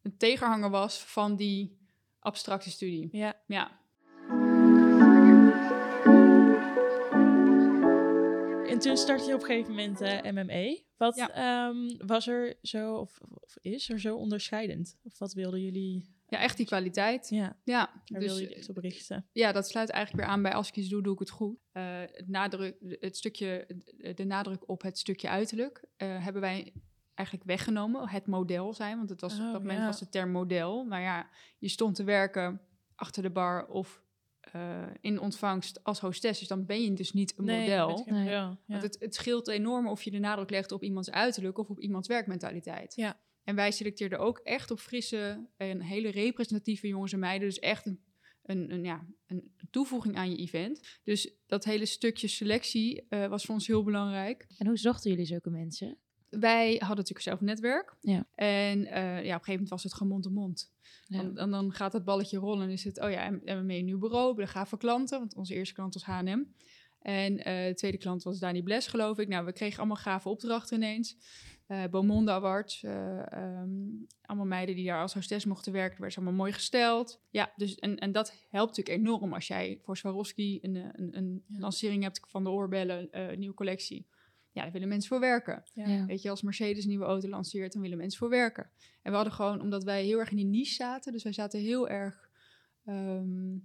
[0.03, 1.79] een tegenhanger was van die
[2.19, 3.09] abstracte studie.
[3.13, 3.41] Ja.
[3.47, 3.81] Ja,
[8.83, 10.83] toen startte je op een gegeven moment eh, MME.
[10.97, 11.31] Wat Ja.
[11.31, 14.97] ehm, was er zo, of, of is er zo onderscheidend?
[15.03, 16.15] Of wat wilden jullie...
[16.29, 17.29] ja echt die kwaliteit.
[17.29, 19.27] Ja, Ja, daar dus wilden jullie echt op richten.
[19.33, 21.57] ja, dat sluit eigenlijk weer aan bij als ik iets doe, doe ik het goed.
[21.73, 23.67] Eh, het, nadruk, het stukje,
[24.15, 26.73] de nadruk op het stukje uiterlijk eh, hebben wij
[27.15, 28.09] eigenlijk weggenomen.
[28.09, 29.87] Het model zijn, want het was, Oh, op dat moment ja.
[29.87, 30.85] was de term model.
[30.85, 32.61] Maar ja, je stond te werken
[32.95, 34.03] achter de bar of
[34.43, 36.39] eh, in ontvangst als hostess.
[36.39, 38.07] Dus dan ben je dus niet een Nee, model.
[38.11, 38.29] Nee.
[38.29, 38.59] Ja.
[38.67, 41.81] Want het, het scheelt enorm of je de nadruk legt op iemands uiterlijk of op
[41.81, 42.95] iemands werkmentaliteit.
[42.95, 43.21] Ja.
[43.45, 47.49] En wij selecteerden ook echt op frisse en hele representatieve jongens en meiden.
[47.49, 48.05] Dus echt een,
[48.43, 51.01] een, een, ja, een toevoeging aan je event.
[51.03, 54.47] Dus dat hele stukje selectie eh, was voor ons heel belangrijk.
[54.59, 55.99] En hoe zochten jullie zulke mensen?
[56.41, 57.97] Wij hadden natuurlijk zelf een netwerk.
[58.01, 58.27] Ja.
[58.35, 60.73] En eh, ja, op een gegeven moment was het gewoon mond op mond.
[61.07, 61.23] Ja.
[61.23, 63.67] Dan, en dan gaat het balletje rollen en is het, oh ja, en we hebben
[63.67, 66.45] mee een nieuw bureau, we hebben gave klanten, want onze eerste klant was H&M.
[67.03, 69.29] En eh, de tweede klant was Dani Bles, geloof ik.
[69.29, 71.17] Nou, we kregen allemaal gave opdrachten ineens.
[71.67, 73.71] Eh Beaumonde Awards, eh, ehm,
[74.23, 77.21] allemaal meiden die daar als hostess mochten werken, werden ze allemaal mooi gesteld.
[77.31, 81.45] Ja, dus en, en dat helpt natuurlijk enorm als jij voor Swarovski een, een, een
[81.49, 84.07] lancering hebt van de oorbellen, een nieuwe collectie.
[84.53, 85.63] Ja, daar willen mensen voor werken.
[85.75, 85.87] Ja.
[85.89, 86.07] Ja.
[86.07, 88.71] Weet je, als Mercedes een nieuwe auto lanceert, dan willen mensen voor werken.
[89.03, 91.61] En we hadden gewoon, omdat wij heel erg in die niche zaten, dus wij zaten
[91.61, 92.31] heel erg
[92.85, 93.57] ehm,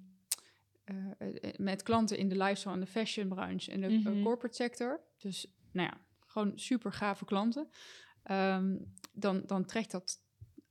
[0.83, 4.21] eh, eh, met klanten in de lifestyle en de fashion branche en de eh, Mhm.
[4.23, 5.01] corporate sector.
[5.17, 7.69] Dus nou ja, gewoon super gave klanten.
[8.23, 8.77] Ehm,
[9.13, 10.21] dan, dan trekt dat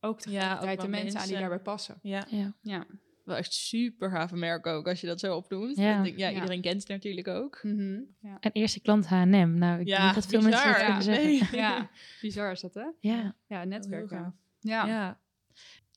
[0.00, 1.38] ook Ja, tegelijkertijd ook de wel mensen aan die mensen.
[1.50, 1.98] daarbij passen.
[2.02, 2.54] Ja, Ja.
[2.62, 2.86] Ja.
[3.26, 5.76] Wel echt super gave merk ook, als je dat zo opnoemt.
[5.76, 6.02] Ja.
[6.02, 6.34] Denk, ja, Ja.
[6.34, 7.60] iedereen kent het natuurlijk ook.
[7.62, 8.00] Mhm.
[8.20, 8.36] ja.
[8.40, 9.54] En eerste klant H&M.
[9.58, 10.84] Nou, ik Ja, denk dat veel mensen dat bizar.
[10.86, 11.24] kunnen zeggen.
[11.24, 11.48] Nee.
[11.62, 12.86] ja, bizar is dat, hè?
[13.00, 13.34] Ja.
[13.46, 14.10] Ja, netwerk.
[14.10, 14.24] heel Ja.
[14.24, 14.34] gaaf.
[14.60, 14.86] Ja.
[14.86, 15.20] Ja.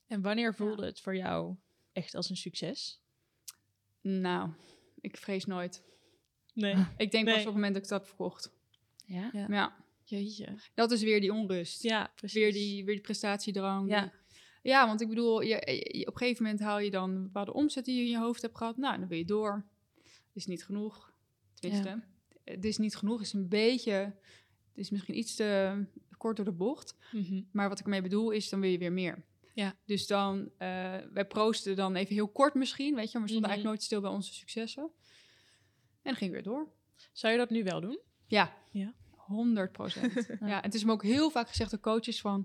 [0.08, 1.56] En wanneer voelde het voor jou
[1.94, 3.02] echt als een succes?
[4.02, 4.50] Nou,
[5.02, 5.84] ik vrees nooit.
[6.54, 6.76] Nee.
[6.98, 7.34] Ik denk Nee.
[7.34, 8.52] pas op het moment dat ik dat heb verkocht.
[9.06, 9.30] Ja.
[9.34, 9.46] Ja.
[9.50, 10.56] Ja, Jeetje.
[10.74, 11.84] dat is weer die onrust.
[11.84, 12.40] Ja, precies.
[12.42, 13.90] Weer die, weer die prestatiedrang.
[13.90, 14.12] Ja.
[14.70, 15.48] Ja, want ik bedoel, je,
[15.92, 18.18] je- op een gegeven moment haal je dan een bepaalde omzet die je in je
[18.18, 18.78] hoofd hebt gehad.
[18.78, 19.66] Nou, dan wil je door.
[20.34, 21.14] Is niet genoeg.
[21.54, 22.04] Tenminste,
[22.44, 23.22] het is niet genoeg.
[23.22, 25.84] Is een beetje, het is misschien iets te
[26.18, 26.96] kort door de bocht.
[27.12, 27.42] Mhm.
[27.52, 29.26] Maar wat ik ermee bedoel is, dan wil je weer meer.
[29.54, 29.76] Ja.
[29.86, 33.18] Dus dan, eh wij proosten dan even heel kort misschien, weet je.
[33.18, 33.50] Maar we stonden Mhm.
[33.50, 34.84] eigenlijk nooit stil bij onze successen.
[34.84, 34.90] En
[36.02, 36.68] dan ging weer door.
[37.12, 38.00] Zou je dat nu wel doen?
[38.28, 38.58] Ja.
[38.72, 38.94] Ja.
[39.30, 40.28] 100 procent.
[40.46, 42.44] ja, het is me ook heel vaak gezegd door coaches van...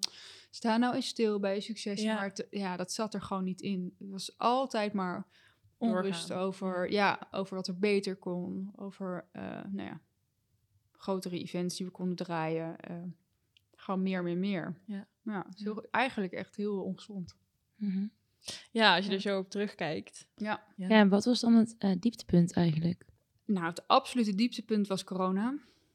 [0.51, 2.03] sta nou eens stil bij je succes.
[2.03, 2.15] Ja.
[2.15, 3.95] Maar ja, dat zat er gewoon niet in.
[3.99, 5.27] Het was altijd maar
[5.79, 6.47] onrust Doorgaan.
[6.47, 8.71] over, ja, over wat er beter kon.
[8.77, 10.01] Over, eh, nou ja,
[10.93, 12.81] grotere events die we konden draaien.
[12.81, 12.97] eh,
[13.77, 14.77] gewoon meer, meer, meer.
[14.87, 15.07] Ja.
[15.23, 17.37] Ja, het is heel- eigenlijk echt heel ongezond.
[17.77, 18.07] Mhm.
[18.71, 19.17] Ja, als je Ja.
[19.17, 20.27] er zo op terugkijkt.
[20.37, 20.65] Ja.
[20.77, 20.89] Ja.
[20.89, 23.05] Ja, en wat was dan het eh, dieptepunt eigenlijk?
[23.45, 25.55] Nou, het absolute dieptepunt was corona.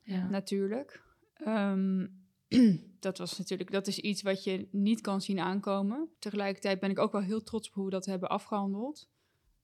[0.10, 0.30] Ja.
[0.30, 1.04] natuurlijk.
[1.34, 2.08] Ehm,
[3.00, 6.10] dat was natuurlijk, dat is iets wat je niet kan zien aankomen.
[6.20, 9.10] Tegelijkertijd ben ik ook wel heel trots op hoe we dat hebben afgehandeld.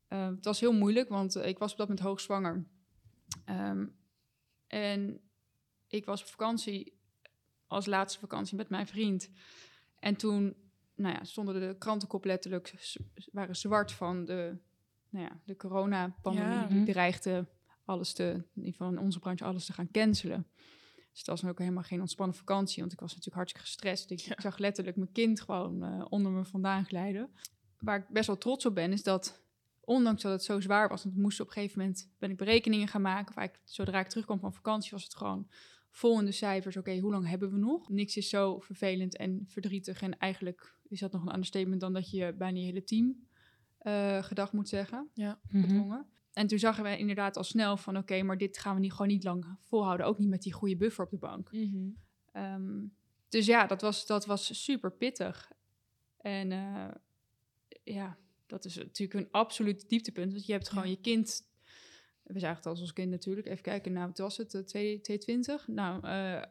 [0.07, 2.65] Ehm, het was heel moeilijk, want eh, ik was op dat moment hoogzwanger.
[3.45, 3.87] Ehm,
[4.67, 5.19] en
[5.87, 6.99] ik was op vakantie,
[7.67, 9.29] als laatste vakantie met mijn vriend.
[9.99, 10.55] En toen
[10.95, 12.73] nou ja, stonden de krantenkop letterlijk,
[13.31, 14.57] waren zwart van de,
[15.09, 16.49] nou ja, de coronapandemie.
[16.49, 16.67] Ja.
[16.67, 17.47] Die dreigde
[17.85, 20.47] alles te, in ieder geval in onze branche, alles te gaan cancelen.
[20.95, 24.11] Dus het was dan ook helemaal geen ontspannen vakantie, want ik was natuurlijk hartstikke gestrest.
[24.11, 27.29] Ik, ik zag letterlijk mijn kind gewoon eh, onder me vandaan glijden.
[27.79, 29.43] Waar ik best wel trots op ben, is dat
[29.81, 32.37] ondanks dat het zo zwaar was, want we moesten op een gegeven moment, ben ik
[32.37, 33.29] berekeningen gaan maken.
[33.29, 35.47] Of eigenlijk, zodra ik terugkwam van vakantie, was het gewoon
[35.89, 36.77] vol in de cijfers.
[36.77, 37.89] Oké, hoe lang hebben we nog?
[37.89, 40.01] Niks is zo vervelend en verdrietig.
[40.01, 43.27] En eigenlijk is dat nog een understatement dan dat je bijna je hele team
[43.77, 45.09] eh gedag moet zeggen
[45.47, 45.61] Mhm.
[45.61, 46.05] gedwongen.
[46.35, 49.07] En toen zagen we inderdaad al snel van oké, maar dit gaan we niet, gewoon
[49.07, 50.05] niet lang volhouden.
[50.05, 51.51] Ook niet met die goede buffer op de bank.
[51.51, 51.87] Mhm.
[52.31, 52.83] Ehm,
[53.29, 55.51] dus ja, dat was, dat was super pittig.
[56.17, 56.87] En eh,
[57.83, 60.31] ja, dat is natuurlijk een absoluut dieptepunt.
[60.33, 60.89] Want je hebt gewoon Ja.
[60.89, 61.47] je kind.
[62.23, 63.47] We zagen het als ons kind natuurlijk.
[63.47, 64.53] Even kijken, nou, wat was het?
[64.53, 65.67] eh, 2 220?
[65.67, 66.41] Nou, eh,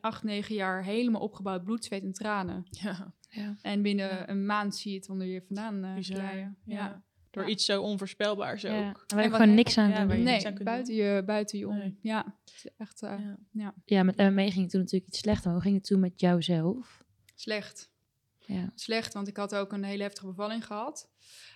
[0.00, 2.64] acht, negen jaar helemaal opgebouwd, bloed, zweet en tranen.
[2.70, 3.56] Ja, Ja.
[3.62, 4.28] En binnen Ja.
[4.28, 6.54] een maand zie je het onder je vandaan uh, bizar.
[6.64, 7.02] Ja.
[7.32, 7.48] Door Ja.
[7.48, 8.88] iets zo onvoorspelbaars Ja.
[8.88, 9.04] ook.
[9.06, 10.22] En waar je gewoon niks aan ja, doen.
[10.22, 11.76] Nee, aan kunt buiten je, buiten je om.
[11.78, 11.98] Nee.
[12.02, 13.36] Ja, het is echt eh, Ja.
[13.52, 13.74] ja.
[13.84, 15.44] Ja, met MMA ging het toen natuurlijk iets slechter.
[15.44, 17.04] maar Hoe ging het toen met jouzelf?
[17.34, 17.90] slecht.
[18.38, 18.72] Ja.
[18.74, 21.10] slecht, want ik had ook een hele heftige bevalling gehad.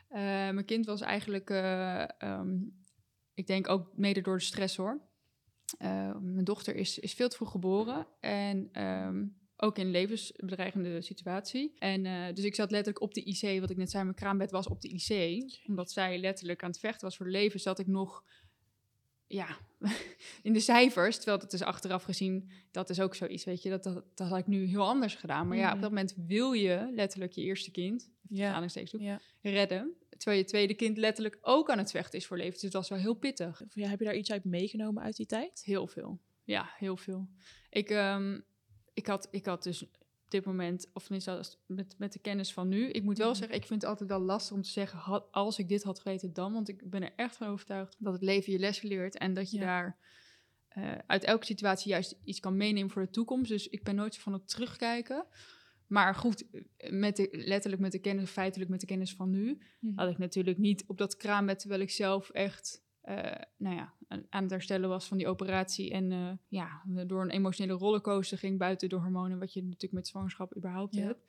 [0.08, 2.54] Eh, mijn kind was eigenlijk, eh, ehm,
[3.34, 5.00] ik denk ook mede door de stress hoor.
[5.78, 9.24] Eh, mijn dochter is, is veel te vroeg geboren en ehm,
[9.56, 11.74] ook in een levensbedreigende situatie.
[11.78, 14.50] En eh, dus ik zat letterlijk op de IC, wat ik net zei, mijn kraambed
[14.50, 15.42] was op de IC.
[15.66, 18.24] Omdat zij letterlijk aan het vechten was voor leven, zat ik nog
[19.26, 19.58] ja,
[20.42, 21.16] in de cijfers.
[21.16, 23.70] Terwijl dat is achteraf gezien, dat is ook zoiets, weet je.
[23.70, 25.48] Dat, dat, dat had ik nu heel anders gedaan.
[25.48, 25.80] Maar ja, op Mhm.
[25.80, 28.68] dat moment wil je letterlijk je eerste kind, Ja.
[28.98, 29.20] Ja.
[29.40, 29.94] redden.
[30.16, 32.52] Terwijl je tweede kind letterlijk ook aan het vechten is voor leven.
[32.52, 33.62] Dus het was wel heel pittig.
[33.70, 35.62] Ja, heb je daar iets uit meegenomen uit die tijd?
[35.64, 36.20] Heel veel.
[36.44, 37.28] Ja, heel veel.
[37.70, 38.40] Ik, ehm,
[38.96, 42.68] ik, had, ik had dus op dit moment, of tenminste met, met de kennis van
[42.68, 42.88] nu.
[42.90, 43.36] Ik moet wel Mhm.
[43.36, 46.00] zeggen, ik vind het altijd wel lastig om te zeggen, had, als ik dit had
[46.00, 46.52] geweten dan.
[46.52, 49.18] Want ik ben er echt van overtuigd dat het leven je lessen leert.
[49.18, 49.64] En dat je Ja.
[49.64, 49.98] daar
[50.68, 53.50] eh, uit elke situatie juist iets kan meenemen voor de toekomst.
[53.50, 55.26] Dus ik ben nooit zo van het terugkijken.
[55.86, 56.44] Maar goed,
[56.90, 59.58] met de, letterlijk met de kennis, feitelijk met de kennis van nu,
[59.94, 62.84] had ik natuurlijk niet op dat kraambed, terwijl ik zelf echt,
[63.56, 65.90] nou ja, aan het herstellen was van die operatie.
[65.90, 70.06] En eh, ja, door een emotionele rollercoaster ging buiten de hormonen, wat je natuurlijk met
[70.08, 71.02] zwangerschap überhaupt Ja.
[71.02, 71.20] hebt.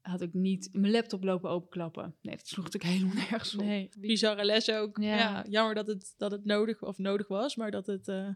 [0.00, 2.14] Had ik niet mijn laptop lopen openklappen.
[2.22, 3.60] Nee, dat sloeg natuurlijk helemaal nergens op.
[3.60, 4.98] Nee, bizarre les ook.
[4.98, 5.16] Ja.
[5.16, 5.44] Ja.
[5.48, 8.28] jammer dat het, dat het nodig, of nodig was, maar dat het eh,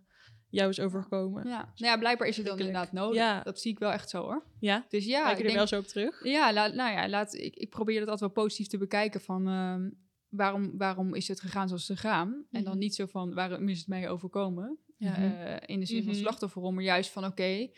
[0.49, 1.49] jou is overgekomen.
[1.49, 1.59] Ja.
[1.59, 3.17] Nou ja, blijkbaar is het dan inderdaad nodig.
[3.17, 3.43] Ja.
[3.43, 4.45] Dat zie ik wel echt zo hoor.
[4.61, 6.25] Ja, Dus ja, kijk ik er denk, wel zo op terug?
[6.25, 9.49] Ja, laat, nou ja, laat, ik, ik probeer dat altijd wel positief te bekijken van
[9.49, 9.89] ehm,
[10.29, 12.47] waarom, waarom is het gegaan zoals het gegaan?
[12.51, 12.79] En dan Mhm.
[12.83, 14.79] niet zo van waarom is het mij overkomen?
[14.97, 15.15] Ja.
[15.17, 16.21] Eh, in de zin van Mhm.
[16.21, 17.69] slachtofferrol, maar juist van oké,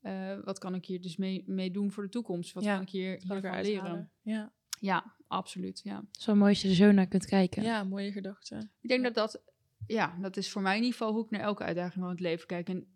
[0.00, 2.52] eh, wat kan ik hier dus mee, mee doen voor de toekomst?
[2.52, 4.10] Wat Ja, kan ik hier, hiervan leren?
[4.22, 4.52] Ja.
[4.80, 5.80] Ja, absoluut.
[5.84, 6.04] Ja.
[6.26, 7.62] Wel mooi als je er zo naar kunt kijken.
[7.62, 8.70] ja, mooie gedachte.
[8.80, 9.42] Ik denk dat dat,
[9.86, 12.20] ja, dat is voor mij in ieder geval hoe ik naar elke uitdaging van het
[12.20, 12.68] leven kijk.
[12.68, 12.86] En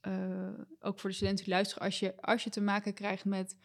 [0.00, 3.56] eh, ook voor de studenten die luisteren, als je, als je te maken krijgt met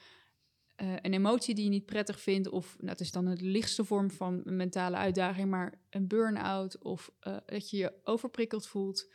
[0.80, 3.86] eh, een emotie die je niet prettig vindt, of nou, dat is dan de lichtste
[3.86, 9.12] vorm van een mentale uitdaging, maar een burn-out of eh, dat je je overprikkeld voelt,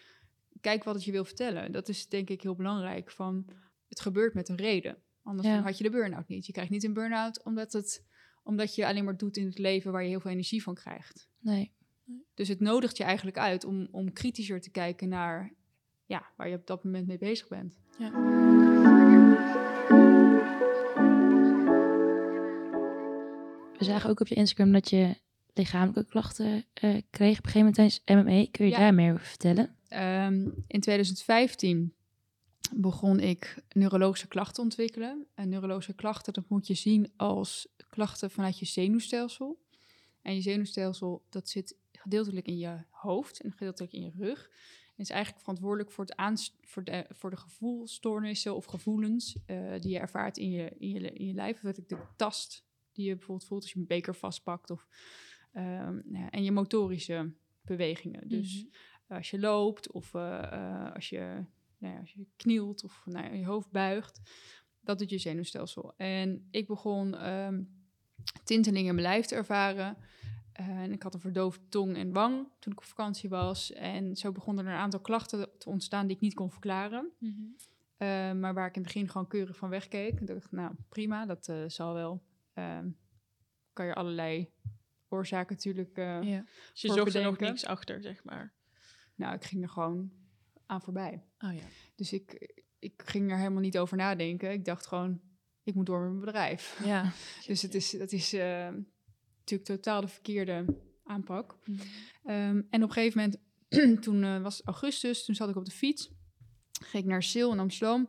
[0.60, 1.72] kijk wat het je wil vertellen.
[1.72, 3.10] Dat is denk ik heel belangrijk.
[3.10, 3.46] Van,
[3.88, 5.02] het gebeurt met een reden.
[5.22, 5.60] Anders Ja.
[5.62, 6.46] had je de burn-out niet.
[6.46, 8.04] Je krijgt niet een burn-out omdat, het,
[8.42, 11.28] omdat je alleen maar doet in het leven waar je heel veel energie van krijgt.
[11.38, 11.72] Nee.
[12.34, 15.54] Dus het nodigt je eigenlijk uit om, om kritischer te kijken naar
[16.06, 17.78] ja, waar je op dat moment mee bezig bent.
[23.84, 25.16] We zagen ook op je Instagram dat je
[25.54, 28.46] lichamelijke klachten eh, kreeg op een gegeven moment tijdens MMA.
[28.50, 28.78] Kun je Ja.
[28.78, 29.76] daar meer over vertellen?
[29.88, 31.94] Ehm, in 2015
[32.74, 35.26] begon ik neurologische klachten te ontwikkelen.
[35.34, 39.62] En neurologische klachten, dat moet je zien als klachten vanuit je zenuwstelsel.
[40.22, 44.50] En je zenuwstelsel, dat zit gedeeltelijk in je hoofd en gedeeltelijk in je rug.
[44.96, 49.80] En is eigenlijk verantwoordelijk voor, het aans- voor, de, voor de gevoelstoornissen of gevoelens eh,
[49.80, 51.64] die je ervaart in je, in je, in je lijf.
[51.64, 52.64] Of de tast
[52.94, 54.70] die je bijvoorbeeld voelt als je een beker vastpakt.
[54.70, 54.86] Of,
[55.52, 58.28] ehm, ja, en je motorische bewegingen.
[58.28, 59.14] Dus Mhm.
[59.14, 61.44] als je loopt of eh, eh, als, je,
[61.78, 64.20] nou ja, als je knielt of nou ja, je hoofd buigt.
[64.80, 65.94] Dat doet je zenuwstelsel.
[65.96, 67.62] En ik begon ehm
[68.44, 69.96] tintelingen in mijn lijf te ervaren.
[70.52, 73.72] Eh, en ik had een verdoofde tong en wang toen ik op vakantie was.
[73.72, 77.10] En zo begonnen er een aantal klachten te ontstaan die ik niet kon verklaren.
[77.18, 77.32] Mhm.
[78.40, 80.20] Maar waar ik in het begin gewoon keurig van wegkeek.
[80.20, 82.22] Ik dacht, nou prima, dat zal wel.
[82.54, 82.90] Ehm,
[83.72, 84.52] kan je allerlei
[85.08, 85.96] oorzaken natuurlijk...
[85.96, 86.44] eh, Ja.
[86.72, 88.54] Dus je zocht er nog niks achter, zeg maar.
[89.14, 90.12] Nou, ik ging er gewoon
[90.66, 91.24] aan voorbij.
[91.38, 91.64] Oh ja.
[91.94, 94.52] Dus ik, ik ging er helemaal niet over nadenken.
[94.52, 95.20] Ik dacht gewoon,
[95.62, 96.80] ik moet door met mijn bedrijf.
[96.84, 97.12] Ja.
[97.46, 98.68] Dus het is, dat is eh,
[99.38, 100.64] natuurlijk totaal de verkeerde
[101.04, 101.56] aanpak.
[101.64, 101.80] Mhm.
[102.24, 103.38] Ehm, en op een gegeven moment,
[104.04, 106.10] toen eh, was augustus, toen zat ik op de fiets.
[106.82, 108.08] Ging ik naar Sil in Amsterdam.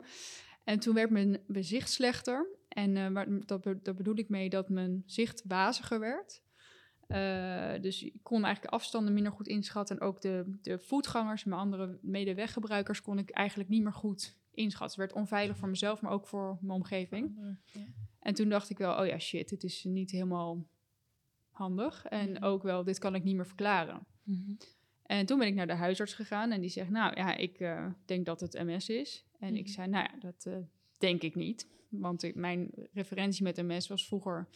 [0.64, 2.55] En toen werd mijn mijn zicht slechter.
[2.76, 6.42] En eh, dat, daar bedoel ik mee dat mijn zicht waziger werd.
[7.06, 9.98] Eh, dus ik kon eigenlijk de afstanden minder goed inschatten.
[9.98, 15.00] En ook de, de voetgangers, mijn andere medeweggebruikers, kon ik eigenlijk niet meer goed inschatten.
[15.00, 17.36] Het werd onveilig voor mezelf, maar ook voor mijn omgeving.
[17.72, 17.80] Ja.
[18.20, 20.66] En toen dacht ik wel, oh ja, shit, dit is niet helemaal
[21.50, 22.04] handig.
[22.04, 22.44] En Mhm.
[22.44, 24.06] ook wel, dit kan ik niet meer verklaren.
[24.22, 24.52] Mhm.
[25.02, 27.86] En toen ben ik naar de huisarts gegaan en die zegt, nou ja, ik eh,
[28.04, 29.24] denk dat het MS is.
[29.38, 29.72] En ik Mhm.
[29.72, 30.48] zei, nou ja, dat
[30.98, 31.74] denk ik niet.
[32.00, 34.48] Want ik- mijn referentie met MS was vroeger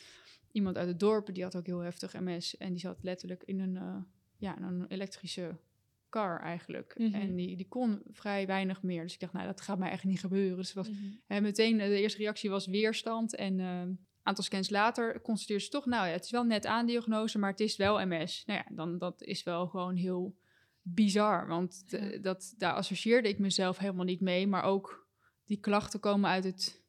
[0.53, 2.57] iemand uit het dorp, die had ook heel heftig MS.
[2.57, 3.97] En die zat letterlijk in een, eh,
[4.37, 5.59] ja, in een elektrische
[6.09, 6.95] car eigenlijk.
[6.99, 7.15] Mhm.
[7.15, 9.03] En die, die kon vrij weinig meer.
[9.03, 10.57] Dus ik dacht, nou, dat gaat mij echt niet gebeuren.
[10.57, 10.99] Dus was Mhm.
[11.27, 13.35] en meteen, eh, de eerste reactie was weerstand.
[13.37, 15.87] En eh, een aantal scans later constateerde ze toch...
[15.87, 18.43] nou ja, het is wel net aan diagnose, maar het is wel MS.
[18.47, 20.37] Nou ja, dan, dat is wel gewoon heel
[20.83, 21.47] bizar.
[21.47, 22.19] Want Ja.
[22.19, 24.47] dat, daar associeerde ik mezelf helemaal niet mee.
[24.47, 25.09] Maar ook
[25.45, 26.80] die klachten komen uit het...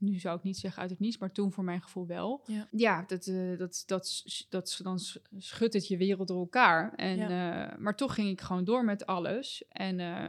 [0.00, 2.44] Nu zou ik niet zeggen uit het niets, maar toen voor mijn gevoel wel.
[2.70, 3.04] Ja.
[3.06, 4.98] dat, eh, dat, dat, dat, dan
[5.38, 6.94] schudt het je wereld door elkaar.
[6.94, 9.64] En, eh, maar toch ging ik gewoon door met alles.
[9.68, 10.28] En eh,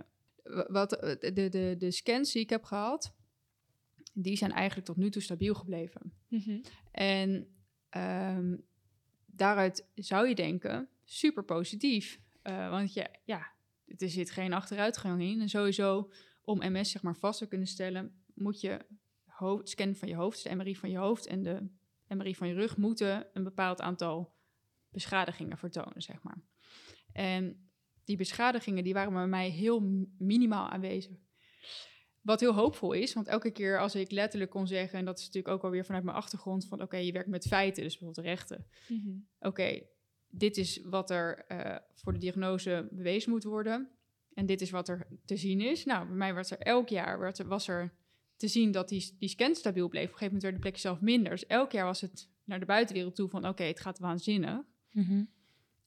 [0.67, 3.15] wat, de, de, de scans die ik heb gehad,
[4.13, 6.13] die zijn eigenlijk tot nu toe stabiel gebleven.
[6.27, 6.61] Mhm.
[6.91, 7.47] En
[7.89, 8.55] ehm,
[9.25, 12.19] daaruit zou je denken, super positief.
[12.43, 13.51] Want ja,
[13.97, 15.41] er zit geen achteruitgang in.
[15.41, 18.79] En sowieso, om MS zeg maar vast te kunnen stellen, moet je
[19.41, 21.69] hoofd, scan van je hoofd, de MRI van je hoofd en de
[22.07, 24.33] MRI van je rug moeten een bepaald aantal
[24.89, 26.41] beschadigingen vertonen, zeg maar.
[27.13, 27.69] En
[28.03, 31.17] die beschadigingen die waren bij mij heel minimaal aanwezig.
[32.21, 35.25] Wat heel hoopvol is, want elke keer als ik letterlijk kon zeggen, en dat is
[35.25, 38.67] natuurlijk ook alweer vanuit mijn achtergrond, van oké, je werkt met feiten, dus bijvoorbeeld rechten.
[38.87, 39.09] Mhm.
[39.39, 39.81] Oké,
[40.29, 43.89] dit is wat er eh, voor de diagnose bewezen moet worden.
[44.33, 45.85] En dit is wat er te zien is.
[45.85, 47.93] Nou, bij mij was er elk jaar werd er, was er
[48.41, 50.03] te zien dat die, die scan stabiel bleef.
[50.05, 51.31] Op een gegeven moment werd de plek zelf minder.
[51.31, 54.59] Dus elk jaar was het naar de buitenwereld toe van oké, het gaat waanzinnig.
[54.91, 55.23] Mhm.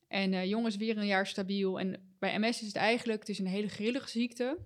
[0.09, 1.81] En eh, jongens, weer een jaar stabiel.
[1.81, 4.59] En bij MS is het eigenlijk, het is een hele grillige ziekte.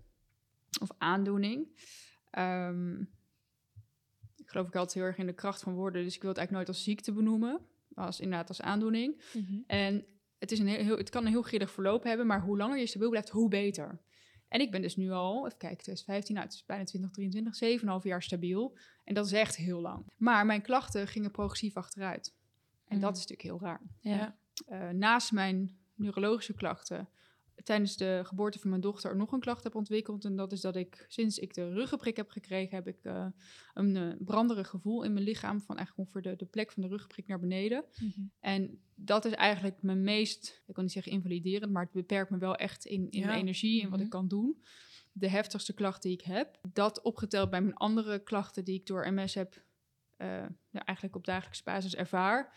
[0.81, 1.67] Of aandoening.
[2.31, 3.01] Ehm,
[4.37, 6.05] ik geloof ik altijd heel erg in de kracht van woorden.
[6.05, 7.61] Dus ik wil het eigenlijk nooit als ziekte benoemen.
[7.89, 9.23] Maar als, inderdaad als aandoening.
[9.35, 9.59] Mhm.
[9.67, 10.05] En
[10.39, 12.27] het, is een heel, heel- het kan een heel grillig verloop hebben.
[12.27, 14.01] Maar hoe langer je stabiel blijft, hoe beter.
[14.49, 18.07] En ik ben dus nu al, even kijken, 2015, nou, het is bijna 2023, 7,5
[18.07, 18.79] jaar stabiel.
[19.05, 20.07] En dat is echt heel lang.
[20.17, 22.35] Maar mijn klachten gingen progressief achteruit.
[22.87, 23.01] En Mm.
[23.03, 23.81] dat is natuurlijk heel raar.
[24.01, 24.37] Ja.
[24.67, 27.09] Eh, naast mijn neurologische klachten
[27.69, 30.25] tijdens de geboorte van mijn dochter nog een klacht heb ontwikkeld.
[30.25, 33.27] En dat is dat ik sinds ik de ruggenprik heb gekregen, heb ik eh,
[33.75, 35.61] een eh, branderig gevoel in mijn lichaam.
[35.61, 37.85] Van eigenlijk ongeveer de, de plek van de ruggenprik naar beneden.
[38.01, 38.21] Mhm.
[38.41, 42.39] En dat is eigenlijk mijn meest, ik wil niet zeggen invaliderend, maar het beperkt me
[42.39, 43.27] wel echt in, in Ja.
[43.27, 44.05] mijn energie en wat Mhm.
[44.05, 44.63] ik kan doen.
[45.13, 46.59] De heftigste klacht die ik heb.
[46.73, 49.65] Dat opgeteld bij mijn andere klachten die ik door MS heb,
[50.17, 50.29] eh,
[50.71, 52.57] ja, eigenlijk op dagelijkse basis ervaar.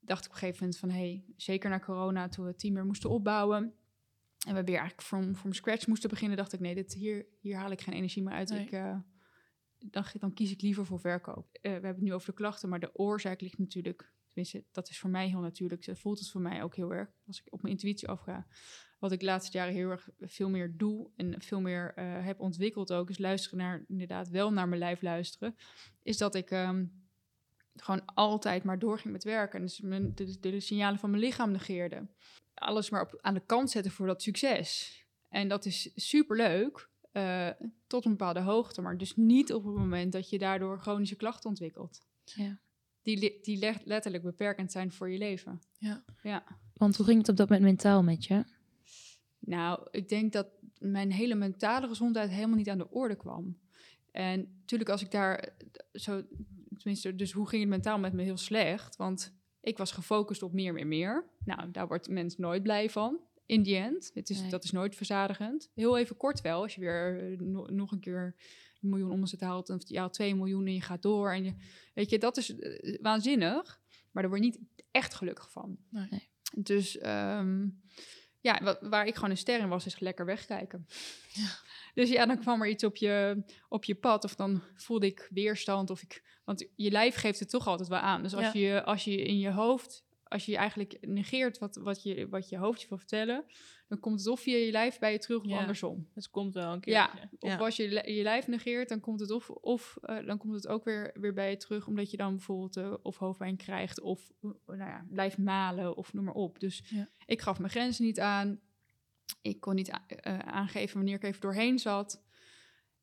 [0.00, 2.58] Dacht ik op een gegeven moment van, hé, hey, zeker na corona, toen we het
[2.60, 3.74] team weer moesten opbouwen.
[4.46, 7.56] En we weer eigenlijk from, from scratch moesten beginnen, dacht ik, nee, dit, hier, hier
[7.56, 8.48] haal ik geen energie meer uit.
[8.48, 8.64] Nee.
[8.64, 8.96] Ik, eh,
[9.78, 11.48] dan, dan kies ik liever voor verkoop.
[11.52, 14.88] Eh, we hebben het nu over de klachten, maar de oorzaak ligt natuurlijk Tenminste, dat
[14.88, 15.84] is voor mij heel natuurlijk.
[15.84, 17.08] Dat voelt het voor mij ook heel erg.
[17.26, 18.46] Als ik op mijn intuïtie afga.
[18.98, 22.40] Wat ik de laatste jaren heel erg veel meer doe en veel meer eh, heb
[22.40, 25.56] ontwikkeld ook, is luisteren naar, inderdaad wel naar mijn lijf luisteren.
[26.02, 26.84] Is dat ik ehm,
[27.76, 29.58] gewoon altijd maar doorging met werken.
[29.58, 32.08] En dus mijn, de, de, de signalen van mijn lichaam negeerde.
[32.62, 35.00] Alles maar op, aan de kant zetten voor dat succes.
[35.28, 36.90] En dat is superleuk.
[37.12, 37.48] eh
[37.86, 41.48] tot een bepaalde hoogte, maar dus niet op het moment dat je daardoor chronische klachten
[41.50, 42.58] ontwikkelt Ja.
[43.02, 45.60] die, die le- letterlijk beperkend zijn voor je leven.
[45.78, 46.04] Ja.
[46.22, 46.44] Ja.
[46.74, 48.44] Want hoe ging het op dat moment mentaal met je?
[49.38, 50.46] Nou, ik denk dat
[50.78, 53.58] mijn hele mentale gezondheid helemaal niet aan de orde kwam.
[54.10, 55.50] En natuurlijk, als ik daar eh,
[55.92, 56.22] zo,
[56.76, 58.96] tenminste, dus hoe ging het mentaal met me heel slecht?
[58.96, 61.24] Want ik was gefocust op meer, meer, meer.
[61.44, 63.20] Nou, daar wordt mens nooit blij van.
[63.46, 64.10] In the end.
[64.14, 64.50] Het is, Nee.
[64.50, 65.70] Dat is nooit verzadigend.
[65.74, 68.34] Heel even kort wel, als je weer eh, no- nog een keer
[68.80, 71.32] een miljoen omzet haalt, of ja, 2 miljoen en je gaat door.
[71.32, 71.54] En je,
[71.94, 73.80] weet je, dat is eh, waanzinnig.
[74.10, 75.78] Maar daar word je niet echt gelukkig van.
[75.90, 76.06] Nee.
[76.10, 76.28] Nee.
[76.56, 77.68] Dus ehm,
[78.42, 80.86] ja, wat, waar ik gewoon een ster in was, is lekker wegkijken.
[81.94, 85.28] Dus ja, dan kwam er iets op je, op je pad of dan voelde ik
[85.30, 85.90] weerstand.
[85.90, 88.22] Of ik, want je lijf geeft het toch altijd wel aan.
[88.22, 88.60] Dus als, Ja.
[88.60, 92.56] je, als je in je hoofd, als je eigenlijk negeert wat, wat, je, wat je
[92.58, 93.44] hoofd je wil vertellen,
[93.88, 95.58] dan komt het of via je lijf bij je terug of Ja.
[95.60, 96.08] andersom.
[96.14, 96.92] Het komt wel een keer.
[96.92, 100.54] Ja, of als je je lijf negeert, dan komt het of, of eh, dan komt
[100.54, 104.00] het ook weer, weer bij je terug, omdat je dan bijvoorbeeld eh, of hoofdpijn krijgt
[104.00, 106.60] of eh, nou ja, blijft malen of noem maar op.
[106.60, 107.08] Dus Ja.
[107.26, 108.60] ik gaf mijn grenzen niet aan.
[109.42, 109.90] Ik kon niet
[110.44, 112.22] aangeven wanneer ik even doorheen zat.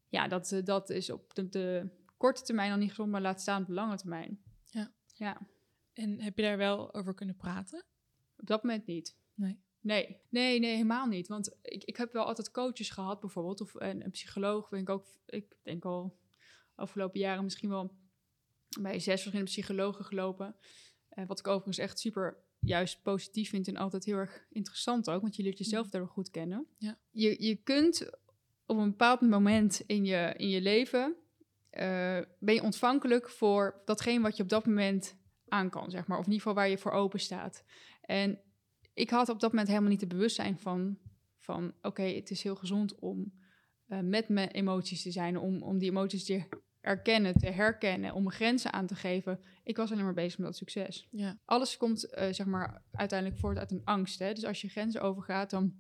[0.08, 3.62] Ja, dat, dat is op de, de korte termijn al niet gezond, maar laat staan
[3.62, 4.40] op de lange termijn.
[4.64, 4.92] Ja.
[5.14, 5.38] Ja,
[6.00, 7.84] En heb je daar wel over kunnen praten?
[8.38, 9.16] op dat moment niet.
[9.34, 9.60] Nee.
[9.82, 11.28] Nee, nee, nee, helemaal niet.
[11.28, 13.62] Want ik, ik heb wel altijd coaches gehad, bijvoorbeeld.
[13.62, 14.70] Of een, een psycholoog.
[14.70, 16.18] Ben ik, ook, ik denk al
[16.76, 17.92] afgelopen jaren misschien wel
[18.80, 20.56] bij zes verschillende psychologen gelopen.
[21.10, 25.22] Eh, wat ik overigens echt super juist positief vind en altijd heel erg interessant ook,
[25.22, 25.92] want je leert jezelf Mhm.
[25.92, 26.68] daardoor goed kennen.
[26.78, 26.98] Ja.
[27.12, 28.10] Je, je kunt
[28.66, 31.16] op een bepaald moment in je, in je leven,
[31.70, 35.18] eh, ben je ontvankelijk voor datgene wat je op dat moment
[35.50, 36.18] aan kan, zeg maar.
[36.18, 37.64] Of in ieder geval waar je voor open staat.
[38.02, 38.40] En
[38.94, 40.98] ik had op dat moment helemaal niet het bewustzijn van,
[41.38, 43.34] van oké, het is heel gezond om
[43.88, 46.44] eh, met mijn emoties te zijn, om, om die emoties te
[46.82, 49.40] erkennen, te herkennen, om grenzen aan te geven.
[49.64, 51.08] Ik was alleen maar bezig met dat succes.
[51.12, 51.40] Ja.
[51.46, 54.20] Alles komt, eh, zeg maar, uiteindelijk voort uit een angst.
[54.20, 54.34] Hè?
[54.34, 55.74] Dus als je grenzen overgaat, dan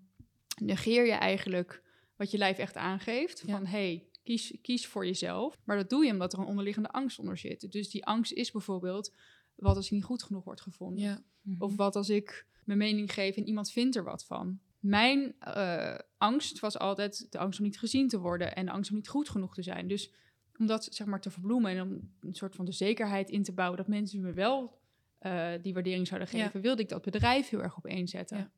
[0.61, 1.83] negeer je eigenlijk
[2.15, 3.43] wat je lijf echt aangeeft.
[3.45, 3.57] Ja.
[3.57, 5.57] Van, hey, kies, kies voor jezelf.
[5.63, 7.71] Maar dat doe je omdat er een onderliggende angst onder zit.
[7.71, 9.15] Dus die angst is bijvoorbeeld,
[9.59, 11.03] wat als ik niet goed genoeg wordt gevonden?
[11.03, 11.23] Ja.
[11.41, 11.61] Mhm.
[11.63, 14.59] Of wat als ik mijn mening geef en iemand vindt er wat van?
[14.79, 18.89] Mijn eh, angst was altijd de angst om niet gezien te worden en de angst
[18.89, 19.87] om niet goed genoeg te zijn.
[19.87, 20.11] Dus
[20.59, 23.53] om dat zeg maar te verbloemen en om een soort van de zekerheid in te
[23.53, 24.77] bouwen dat mensen me wel
[25.19, 26.45] eh, die waardering zouden Ja.
[26.45, 28.37] geven, wilde ik dat bedrijf heel erg op één zetten.
[28.37, 28.51] Ja.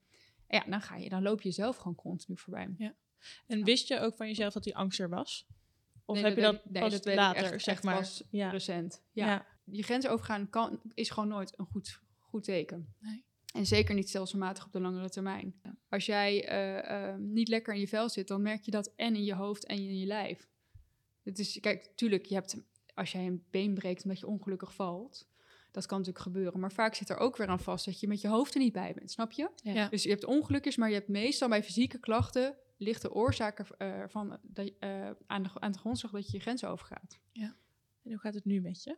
[0.48, 2.94] En ja, dan ga je, dan loop je zelf gewoon continu voorbij.
[3.48, 5.48] En wist je ook van jezelf dat die angst er was?
[6.06, 7.84] Of Nee, heb je dat dat weet ik- nee, pas dat later, echt- zeg echt
[7.84, 8.10] maar?
[8.30, 8.50] ja.
[8.50, 9.02] Recent.
[9.12, 9.46] Ja.
[9.64, 9.76] Ja.
[9.76, 12.94] Je grens overgaan kan, is gewoon nooit een goed, goed teken.
[13.00, 13.24] Nee.
[13.54, 15.62] En zeker niet stelselmatig op de langere termijn.
[15.90, 19.16] Als jij eh, eh, niet lekker in je vel zit, dan merk je dat en
[19.16, 20.48] in je hoofd en in je lijf.
[21.24, 25.28] Het is, kijk, tuurlijk, je hebt, als jij een been breekt omdat je ongelukkig valt,
[25.72, 26.60] dat kan natuurlijk gebeuren.
[26.60, 28.74] Maar vaak zit er ook weer aan vast dat je met je hoofd er niet
[28.74, 29.50] bij bent, snap je?
[29.64, 29.74] Ja.
[29.74, 29.90] Ja.
[29.90, 34.10] Dus je hebt ongelukjes, maar je hebt meestal bij fysieke klachten ligt de oorzaak ervan
[34.10, 37.20] van dat je, eh, aan, de, aan de grondslag dat je je grens overgaat.
[38.04, 38.98] En hoe gaat het nu met je?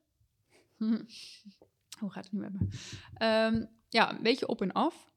[2.00, 2.68] Hoe gaat het nu met me?
[3.14, 5.12] Ehm, ja, een beetje op en af.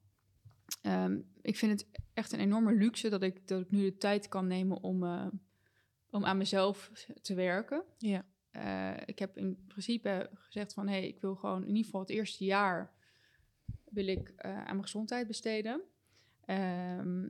[0.81, 4.27] Ehm, ik vind het echt een enorme luxe dat ik, dat ik nu de tijd
[4.27, 5.27] kan nemen om, eh,
[6.09, 7.83] om aan mezelf te werken.
[7.97, 8.25] Ja.
[8.51, 10.87] Eh, ik heb in principe gezegd van...
[10.87, 12.93] hé, hey, ik wil gewoon in ieder geval het eerste jaar...
[13.89, 15.81] wil ik eh, aan mijn gezondheid besteden.
[16.45, 17.29] Ehm,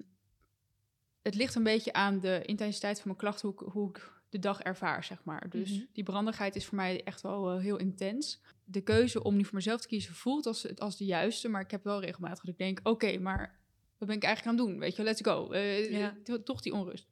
[1.21, 3.49] het ligt een beetje aan de intensiteit van mijn klachten...
[3.49, 5.49] hoe hoe ik de dag ervaar, zeg maar.
[5.49, 5.85] Dus Mhm.
[5.93, 8.41] die brandigheid is voor mij echt wel eh, heel intens.
[8.63, 11.47] De keuze om nu voor mezelf te kiezen voelt als, als de juiste...
[11.47, 12.79] maar ik heb wel regelmatig dat ik denk...
[12.83, 13.59] oké, maar
[13.97, 14.79] wat ben ik eigenlijk aan het doen?
[14.81, 15.51] Weet je, let's go.
[15.51, 16.17] Eh, Ja.
[16.23, 17.07] to- Toch die onrust.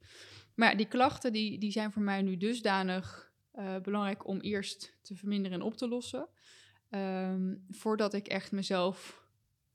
[0.54, 4.98] Maar ja, die klachten die, die zijn voor mij nu dusdanig eh, belangrijk om eerst
[5.02, 6.28] te verminderen en op te lossen.
[6.90, 9.24] Ehm, voordat ik echt mezelf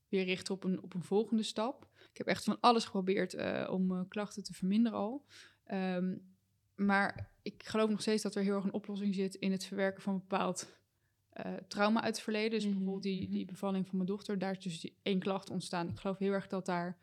[0.09, 1.89] weer richt op een, op een volgende stap.
[2.11, 5.25] Ik heb echt van alles geprobeerd eh, om eh, klachten te verminderen al.
[5.63, 6.15] Ehm,
[6.85, 10.01] maar ik geloof nog steeds dat er heel erg een oplossing zit in het verwerken
[10.01, 10.79] van bepaald
[11.29, 12.51] eh, trauma uit het verleden.
[12.51, 13.31] Dus Mhm, bijvoorbeeld die, mhm.
[13.31, 15.89] die bevalling van mijn dochter, daar is dus één klacht ontstaan.
[15.89, 16.97] Ik geloof heel erg dat daar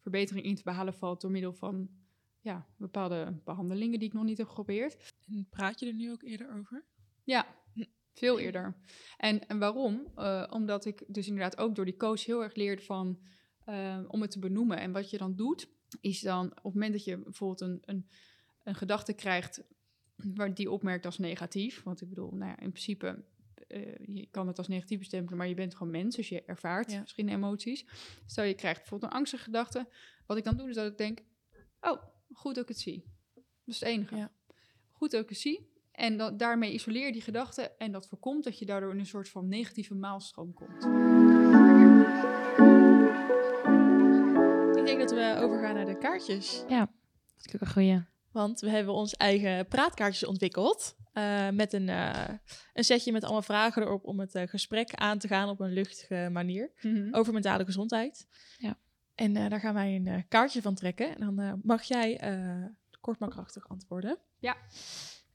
[0.00, 1.88] verbetering in te behalen valt door middel van
[2.40, 5.14] ja, bepaalde behandelingen die ik nog niet heb geprobeerd.
[5.26, 6.84] En praat je er nu ook eerder over?
[7.24, 7.46] Ja,
[8.12, 8.76] veel eerder.
[9.16, 10.06] En, en waarom?
[10.16, 13.18] Eh, omdat ik dus inderdaad ook door die coach heel erg leerde van
[13.64, 14.78] eh, om het te benoemen.
[14.78, 15.68] En wat je dan doet,
[16.00, 18.08] is dan op het moment dat je bijvoorbeeld een, een,
[18.64, 19.62] een gedachte krijgt
[20.16, 21.82] waar die opmerkt als negatief.
[21.82, 23.24] Want ik bedoel, nou ja, in principe,
[23.68, 26.90] eh, je kan het als negatief bestempelen, maar je bent gewoon mens, dus je ervaart
[26.92, 26.98] Ja.
[26.98, 27.86] verschillende emoties.
[28.26, 29.88] Stel je krijgt bijvoorbeeld een angstige gedachte.
[30.26, 31.20] Wat ik dan doe, is dat ik denk,
[31.80, 33.04] oh, goed dat ik het zie.
[33.34, 33.44] Dat
[33.74, 34.16] is het enige.
[34.16, 34.32] Ja.
[34.90, 35.70] Goed dat ik het zie.
[35.92, 39.06] En dan, daarmee isoleer je die gedachten en dat voorkomt dat je daardoor in een
[39.06, 40.84] soort van negatieve maalstroom komt.
[44.76, 46.64] Ik denk dat we overgaan naar de kaartjes.
[47.36, 48.00] Dat is ook een goeie.
[48.32, 50.96] Want we hebben ons eigen praatkaartjes ontwikkeld.
[51.12, 52.28] eh, met een, eh,
[52.72, 55.72] een setje met allemaal vragen erop om het eh, gesprek aan te gaan op een
[55.72, 56.70] luchtige manier.
[57.10, 58.26] Over mentale gezondheid.
[58.58, 58.78] Ja.
[59.14, 61.14] En eh, daar gaan wij een kaartje van trekken.
[61.14, 62.64] En dan eh, mag jij eh,
[63.00, 64.18] kort maar krachtig antwoorden.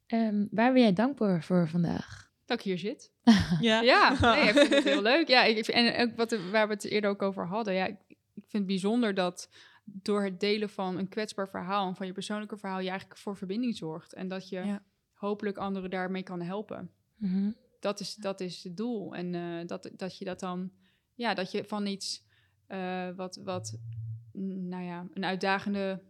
[0.08, 2.30] Ehm, waar ben jij dankbaar voor vandaag?
[2.46, 3.12] Dat ik hier zit.
[3.60, 3.82] Ja.
[3.82, 5.28] Ja, nee, ik vind het heel leuk.
[5.28, 7.74] Ja, ik, en ook wat, waar we het eerder ook over hadden.
[7.74, 9.50] Ja, ik, ik vind het bijzonder dat
[9.94, 11.88] door het delen van een kwetsbaar verhaal...
[11.88, 12.80] en van je persoonlijke verhaal...
[12.80, 14.14] je eigenlijk voor verbinding zorgt.
[14.14, 14.84] En dat je Ja.
[15.14, 16.92] hopelijk anderen daarmee kan helpen.
[17.16, 17.52] Mhm.
[17.80, 19.16] dat is, dat is het doel.
[19.16, 20.72] En eh, dat, dat je dat dan,
[21.14, 22.26] ja, dat je van iets
[22.68, 23.80] eh, wat, wat,
[24.32, 26.04] mm, nou ja, een uitdagende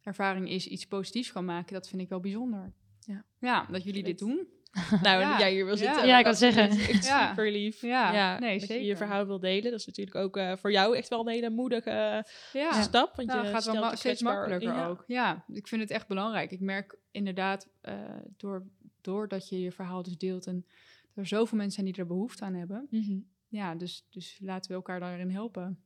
[0.00, 2.72] ervaring is, iets positiefs kan maken, dat vind ik wel bijzonder.
[3.00, 3.24] Ja.
[3.38, 4.46] ja dat jullie dit doen.
[5.02, 5.38] Nou, Ja.
[5.38, 5.84] jij hier wil Ja.
[5.84, 6.06] zitten.
[6.06, 6.68] Ja, ik is zeggen.
[6.70, 7.28] echt Ja.
[7.28, 7.80] super lief.
[7.80, 8.86] Ja, nee, dat je zeker.
[8.86, 9.70] je verhaal wil delen.
[9.70, 12.22] Dat is natuurlijk ook eh, voor jou echt wel een hele moedige eh,
[12.62, 13.16] Ja, stap.
[13.16, 14.86] Want nou, je het gaat wel ma- steeds makkelijker Ja.
[14.86, 15.04] ook.
[15.06, 16.50] Ja, ik vind het echt belangrijk.
[16.50, 17.94] Ik merk inderdaad, eh
[18.36, 18.66] door,
[19.00, 20.66] doordat je je verhaal dus deelt en
[21.14, 22.86] er zoveel mensen zijn die er behoefte aan hebben.
[22.90, 23.18] Mhm.
[23.48, 25.82] Ja, dus, dus laten we elkaar daarin helpen.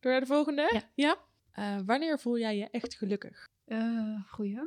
[0.00, 0.82] Door naar de volgende?
[0.94, 1.16] Ja.
[1.84, 3.48] Wanneer voel jij je echt gelukkig?
[3.64, 4.60] Eh goeie.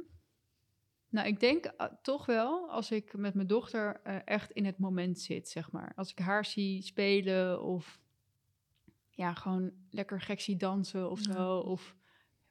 [1.14, 4.78] Nou, ik denk eh, toch wel als ik met mijn dochter eh, echt in het
[4.78, 5.92] moment zit, zeg maar.
[5.96, 8.00] Als ik haar zie spelen of
[9.10, 11.34] ja, gewoon lekker gek zie dansen of Ja.
[11.34, 11.58] zo.
[11.58, 11.96] Of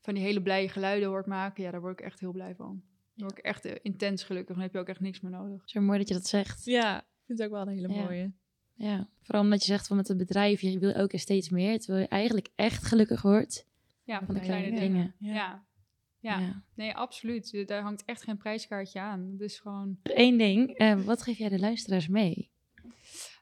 [0.01, 1.63] van die hele blije geluiden hoort maken.
[1.65, 2.83] Ja, daar word ik echt heel blij van.
[3.15, 4.55] Dan word ik echt eh, intens gelukkig.
[4.55, 5.63] Dan heb je ook echt niks meer nodig.
[5.65, 6.65] Zo mooi dat je dat zegt.
[6.65, 8.03] Ja, ik vind het ook wel een hele Ja.
[8.03, 8.33] mooie.
[8.75, 11.79] Ja, vooral omdat je zegt van met het bedrijf, je wil ook steeds meer.
[11.79, 13.67] Terwijl je eigenlijk echt gelukkig wordt
[14.05, 15.15] Ja, van de kleine dingen.
[15.19, 15.35] Ja.
[15.35, 15.65] Ja.
[16.23, 16.39] Ja.
[16.39, 16.63] Ja.
[16.75, 17.69] nee, absoluut.
[17.69, 19.35] Daar hangt echt geen prijskaartje aan.
[19.39, 19.99] Is gewoon...
[20.03, 22.51] Één ding, eh, wat geef jij de luisteraars mee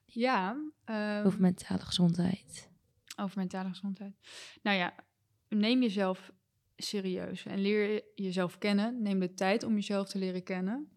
[0.05, 2.69] Ja, ehm, over mentale gezondheid?
[3.17, 4.15] over mentale gezondheid.
[4.63, 4.95] Nou ja,
[5.49, 6.33] neem jezelf
[6.77, 9.03] serieus en leer jezelf kennen.
[9.03, 10.91] Neem de tijd om jezelf te leren kennen.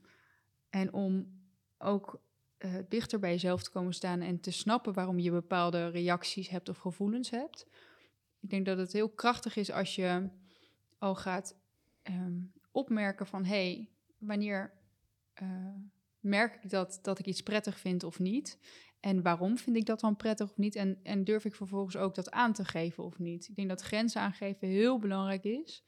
[0.70, 1.42] En om
[1.78, 2.22] ook
[2.58, 6.70] eh, dichter bij jezelf te komen staan en te snappen waarom je bepaalde reacties hebt
[6.70, 7.68] of gevoelens hebt.
[8.40, 10.30] Ik denk dat het heel krachtig is als je
[10.98, 11.62] al gaat
[12.04, 12.42] ehm,
[12.72, 14.74] opmerken van hey, wanneer
[15.34, 15.76] eh,
[16.20, 18.60] merk ik dat, dat ik iets prettig vind of niet?
[19.00, 20.76] En waarom vind ik dat dan prettig of niet?
[20.76, 23.48] En, en durf ik vervolgens ook dat aan te geven of niet?
[23.48, 25.86] Ik denk dat grenzen aangeven heel belangrijk is.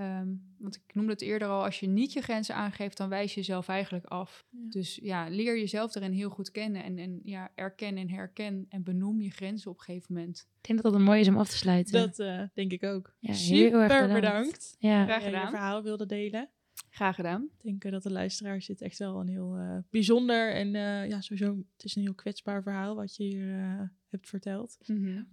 [0.00, 0.28] Ehm,
[0.58, 3.40] want ik noemde het eerder al, als je niet je grenzen aangeeft, dan wijs je
[3.40, 4.46] jezelf eigenlijk af.
[4.50, 4.58] Ja.
[4.68, 6.84] Dus ja, leer jezelf erin heel goed kennen.
[6.84, 10.48] En, en ja, erken en herken en benoem je grenzen op een gegeven moment.
[10.60, 11.92] Ik denk dat dat een mooi is om af te sluiten.
[12.00, 13.14] Dat eh, denk ik ook.
[13.18, 14.14] Ja, heel Super erg bedankt.
[14.14, 14.76] bedankt.
[14.78, 15.50] Ja, Graag dat je je gedaan.
[15.50, 16.48] verhaal wilde delen.
[16.90, 17.42] Graag gedaan.
[17.42, 21.08] Ik denk eh, dat de luisteraars dit echt wel een heel eh, bijzonder en eh,
[21.08, 24.78] ja, sowieso, het is een heel kwetsbaar verhaal wat je hier eh, hebt verteld.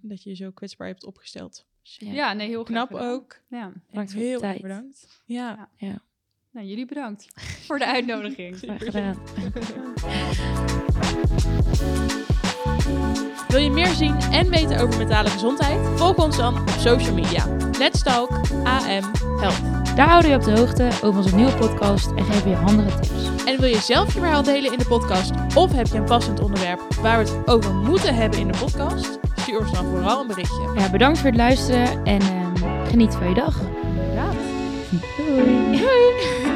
[0.01, 1.65] Dat je je zo kwetsbaar hebt opgesteld.
[2.00, 2.12] Ja.
[2.12, 3.14] Ja, nee, heel graag Knap gedaan.
[3.14, 3.36] ook.
[3.50, 3.72] Ja.
[3.90, 4.62] Bedankt voor heel erg tijd.
[4.62, 5.22] bedankt.
[5.26, 5.70] Ja.
[6.52, 7.28] Nou, jullie bedankt
[7.66, 8.58] voor de uitnodiging.
[8.58, 9.18] graag gedaan.
[13.48, 16.00] Wil je meer zien en weten over mentale gezondheid?
[16.00, 17.46] Volg ons dan op social media.
[17.80, 18.30] Let's Talk
[18.64, 19.62] AM Health.
[19.96, 23.00] Daar houden we je op de hoogte over onze nieuwe podcast en geven je handige
[23.00, 23.46] tips.
[23.46, 25.32] En wil je zelf je verhaal delen in de podcast?
[25.56, 29.20] Of heb je een passend onderwerp waar we het over moeten hebben in de podcast?
[29.48, 30.72] Stuur ons dan vooral een berichtje.
[30.76, 33.60] Ja, bedankt voor het luisteren en ehm, geniet van je dag.
[34.14, 34.30] Ja.
[35.18, 35.78] Doei.
[35.78, 36.45] Doei!